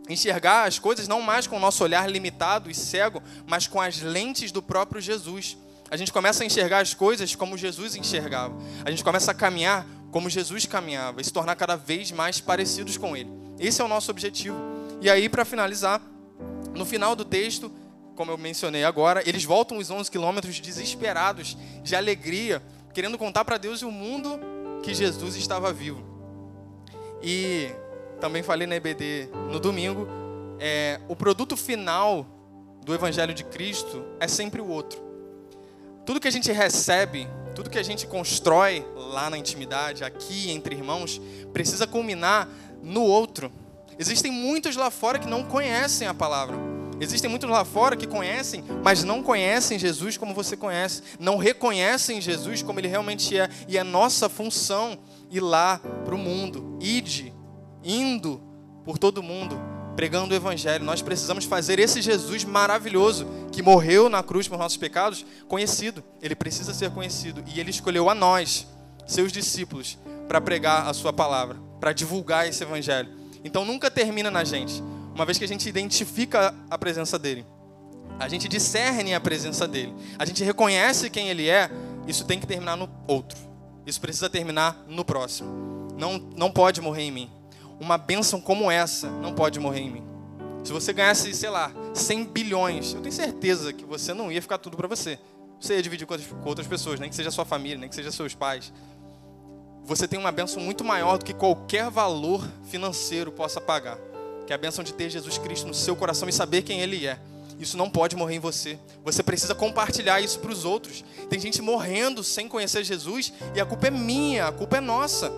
enxergar 0.07 0.65
as 0.65 0.79
coisas 0.79 1.09
não 1.09 1.21
mais 1.21 1.47
com 1.47 1.57
o 1.57 1.59
nosso 1.59 1.83
olhar 1.83 2.09
limitado 2.09 2.71
e 2.71 2.73
cego, 2.73 3.21
mas 3.45 3.67
com 3.67 3.81
as 3.81 3.99
lentes 3.99 4.49
do 4.49 4.61
próprio 4.61 5.01
Jesus. 5.01 5.57
A 5.89 5.97
gente 5.97 6.13
começa 6.13 6.41
a 6.41 6.45
enxergar 6.45 6.79
as 6.79 6.93
coisas 6.93 7.35
como 7.35 7.57
Jesus 7.57 7.97
enxergava. 7.97 8.55
A 8.85 8.89
gente 8.89 9.03
começa 9.03 9.31
a 9.31 9.33
caminhar 9.33 9.85
como 10.11 10.29
Jesus 10.29 10.65
caminhava 10.65 11.21
e 11.21 11.23
se 11.23 11.31
tornar 11.31 11.55
cada 11.55 11.75
vez 11.75 12.11
mais 12.11 12.39
parecidos 12.39 12.97
com 12.97 13.15
Ele. 13.15 13.29
Esse 13.59 13.81
é 13.81 13.85
o 13.85 13.87
nosso 13.87 14.11
objetivo. 14.11 14.57
E 15.01 15.09
aí, 15.09 15.29
para 15.29 15.45
finalizar, 15.45 16.01
no 16.75 16.85
final 16.85 17.15
do 17.15 17.25
texto, 17.25 17.71
como 18.15 18.31
eu 18.31 18.37
mencionei 18.37 18.83
agora, 18.83 19.27
eles 19.27 19.43
voltam 19.43 19.77
os 19.77 19.89
11 19.89 20.11
quilômetros 20.11 20.59
desesperados, 20.59 21.57
de 21.81 21.95
alegria, 21.95 22.61
querendo 22.93 23.17
contar 23.17 23.45
para 23.45 23.57
Deus 23.57 23.81
e 23.81 23.85
o 23.85 23.91
mundo 23.91 24.39
que 24.83 24.93
Jesus 24.93 25.35
estava 25.35 25.71
vivo. 25.71 26.03
E 27.23 27.71
também 28.19 28.43
falei 28.43 28.67
na 28.67 28.75
EBD 28.75 29.29
no 29.51 29.59
domingo, 29.59 30.07
é, 30.59 30.99
o 31.07 31.15
produto 31.15 31.57
final 31.57 32.25
do 32.83 32.93
Evangelho 32.93 33.33
de 33.33 33.43
Cristo 33.43 34.03
é 34.19 34.27
sempre 34.27 34.61
o 34.61 34.67
outro. 34.67 35.01
Tudo 36.05 36.19
que 36.19 36.27
a 36.27 36.31
gente 36.31 36.51
recebe, 36.51 37.27
tudo 37.55 37.69
que 37.69 37.77
a 37.77 37.83
gente 37.83 38.07
constrói 38.07 38.85
lá 38.95 39.29
na 39.29 39.37
intimidade, 39.37 40.03
aqui 40.03 40.51
entre 40.51 40.75
irmãos, 40.75 41.21
precisa 41.53 41.85
culminar 41.85 42.47
no 42.81 43.03
outro. 43.03 43.51
Existem 43.99 44.31
muitos 44.31 44.75
lá 44.75 44.89
fora 44.89 45.19
que 45.19 45.27
não 45.27 45.43
conhecem 45.43 46.07
a 46.07 46.13
palavra. 46.13 46.57
Existem 46.99 47.29
muitos 47.29 47.49
lá 47.49 47.65
fora 47.65 47.95
que 47.95 48.05
conhecem, 48.05 48.63
mas 48.83 49.03
não 49.03 49.23
conhecem 49.23 49.79
Jesus 49.79 50.17
como 50.17 50.35
você 50.35 50.55
conhece. 50.55 51.01
Não 51.19 51.37
reconhecem 51.37 52.21
Jesus 52.21 52.61
como 52.61 52.79
ele 52.79 52.87
realmente 52.87 53.37
é. 53.37 53.49
E 53.67 53.77
é 53.77 53.83
nossa 53.83 54.29
função 54.29 54.99
ir 55.29 55.39
lá 55.39 55.79
para 56.05 56.13
o 56.13 56.17
mundo. 56.17 56.77
Ide, 56.79 57.33
indo 57.83 58.39
por 58.85 58.99
todo 58.99 59.23
mundo, 59.23 59.59
pregando 59.95 60.33
o 60.33 60.37
Evangelho. 60.37 60.83
Nós 60.83 61.01
precisamos 61.01 61.45
fazer 61.45 61.79
esse 61.79 62.01
Jesus 62.01 62.43
maravilhoso 62.43 63.27
que 63.51 63.61
morreu 63.61 64.09
na 64.09 64.23
cruz 64.23 64.47
por 64.47 64.57
nossos 64.57 64.77
pecados 64.77 65.25
conhecido. 65.47 66.03
Ele 66.21 66.35
precisa 66.35 66.73
ser 66.73 66.91
conhecido. 66.91 67.43
E 67.47 67.59
ele 67.59 67.69
escolheu 67.69 68.09
a 68.09 68.15
nós, 68.15 68.67
seus 69.05 69.31
discípulos, 69.31 69.97
para 70.27 70.41
pregar 70.41 70.87
a 70.87 70.93
sua 70.93 71.11
palavra, 71.11 71.57
para 71.79 71.93
divulgar 71.93 72.47
esse 72.47 72.63
Evangelho. 72.63 73.09
Então 73.43 73.65
nunca 73.65 73.89
termina 73.89 74.29
na 74.29 74.43
gente, 74.43 74.81
uma 75.13 75.25
vez 75.25 75.37
que 75.37 75.43
a 75.43 75.47
gente 75.47 75.67
identifica 75.67 76.53
a 76.69 76.77
presença 76.77 77.17
dele. 77.17 77.45
A 78.19 78.27
gente 78.27 78.47
discerne 78.47 79.15
a 79.15 79.19
presença 79.19 79.67
dele. 79.67 79.93
A 80.17 80.25
gente 80.25 80.43
reconhece 80.43 81.09
quem 81.09 81.29
ele 81.29 81.49
é. 81.49 81.71
Isso 82.07 82.23
tem 82.23 82.39
que 82.39 82.45
terminar 82.45 82.77
no 82.77 82.89
outro. 83.07 83.37
Isso 83.85 83.99
precisa 83.99 84.29
terminar 84.29 84.85
no 84.87 85.03
próximo. 85.03 85.87
Não, 85.97 86.19
não 86.35 86.51
pode 86.51 86.79
morrer 86.81 87.03
em 87.03 87.11
mim 87.11 87.40
uma 87.81 87.97
bênção 87.97 88.39
como 88.39 88.69
essa 88.69 89.09
não 89.09 89.33
pode 89.33 89.59
morrer 89.59 89.79
em 89.79 89.89
mim. 89.89 90.03
Se 90.63 90.71
você 90.71 90.93
ganhasse, 90.93 91.33
sei 91.33 91.49
lá, 91.49 91.71
100 91.95 92.25
bilhões, 92.25 92.93
eu 92.93 93.01
tenho 93.01 93.13
certeza 93.13 93.73
que 93.73 93.83
você 93.83 94.13
não 94.13 94.31
ia 94.31 94.39
ficar 94.39 94.59
tudo 94.59 94.77
para 94.77 94.87
você. 94.87 95.17
Você 95.59 95.73
ia 95.75 95.81
dividir 95.81 96.05
com 96.05 96.15
outras 96.47 96.67
pessoas, 96.67 96.99
nem 96.99 97.09
que 97.09 97.15
seja 97.15 97.31
sua 97.31 97.43
família, 97.43 97.79
nem 97.79 97.89
que 97.89 97.95
seja 97.95 98.11
seus 98.11 98.35
pais. 98.35 98.71
Você 99.83 100.07
tem 100.07 100.19
uma 100.19 100.31
bênção 100.31 100.61
muito 100.61 100.83
maior 100.83 101.17
do 101.17 101.25
que 101.25 101.33
qualquer 101.33 101.89
valor 101.89 102.47
financeiro 102.65 103.31
possa 103.31 103.59
pagar. 103.59 103.97
Que 104.45 104.53
é 104.53 104.55
a 104.55 104.59
bênção 104.59 104.83
de 104.83 104.93
ter 104.93 105.09
Jesus 105.09 105.39
Cristo 105.39 105.67
no 105.67 105.73
seu 105.73 105.95
coração 105.95 106.29
e 106.29 106.31
saber 106.31 106.61
quem 106.61 106.81
Ele 106.81 107.07
é. 107.07 107.19
Isso 107.59 107.77
não 107.77 107.89
pode 107.89 108.15
morrer 108.15 108.35
em 108.35 108.39
você. 108.39 108.77
Você 109.03 109.23
precisa 109.23 109.55
compartilhar 109.55 110.21
isso 110.21 110.39
para 110.39 110.51
os 110.51 110.65
outros. 110.65 111.03
Tem 111.31 111.39
gente 111.39 111.63
morrendo 111.63 112.23
sem 112.23 112.47
conhecer 112.47 112.83
Jesus 112.83 113.33
e 113.55 113.59
a 113.59 113.65
culpa 113.65 113.87
é 113.87 113.91
minha, 113.91 114.47
a 114.47 114.51
culpa 114.51 114.77
é 114.77 114.81
nossa 114.81 115.31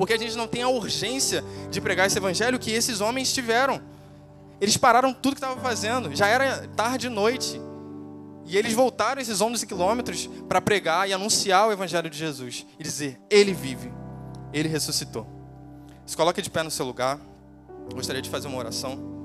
porque 0.00 0.14
a 0.14 0.16
gente 0.16 0.34
não 0.34 0.48
tem 0.48 0.62
a 0.62 0.68
urgência 0.70 1.44
de 1.70 1.78
pregar 1.78 2.06
esse 2.06 2.16
evangelho 2.16 2.58
que 2.58 2.70
esses 2.70 3.02
homens 3.02 3.34
tiveram. 3.34 3.82
Eles 4.58 4.74
pararam 4.74 5.12
tudo 5.12 5.34
que 5.34 5.42
estavam 5.42 5.62
fazendo, 5.62 6.16
já 6.16 6.26
era 6.26 6.66
tarde 6.68 7.08
e 7.08 7.10
noite. 7.10 7.60
E 8.46 8.56
eles 8.56 8.72
voltaram 8.72 9.20
esses 9.20 9.42
11 9.42 9.66
quilômetros 9.66 10.26
para 10.48 10.58
pregar 10.58 11.06
e 11.06 11.12
anunciar 11.12 11.68
o 11.68 11.72
evangelho 11.72 12.08
de 12.08 12.16
Jesus 12.16 12.66
e 12.78 12.82
dizer: 12.82 13.20
Ele 13.28 13.52
vive, 13.52 13.92
Ele 14.54 14.70
ressuscitou. 14.70 15.26
Se 16.06 16.16
coloque 16.16 16.40
de 16.40 16.48
pé 16.48 16.62
no 16.62 16.70
seu 16.70 16.86
lugar. 16.86 17.20
Gostaria 17.92 18.22
de 18.22 18.30
fazer 18.30 18.48
uma 18.48 18.56
oração. 18.56 19.19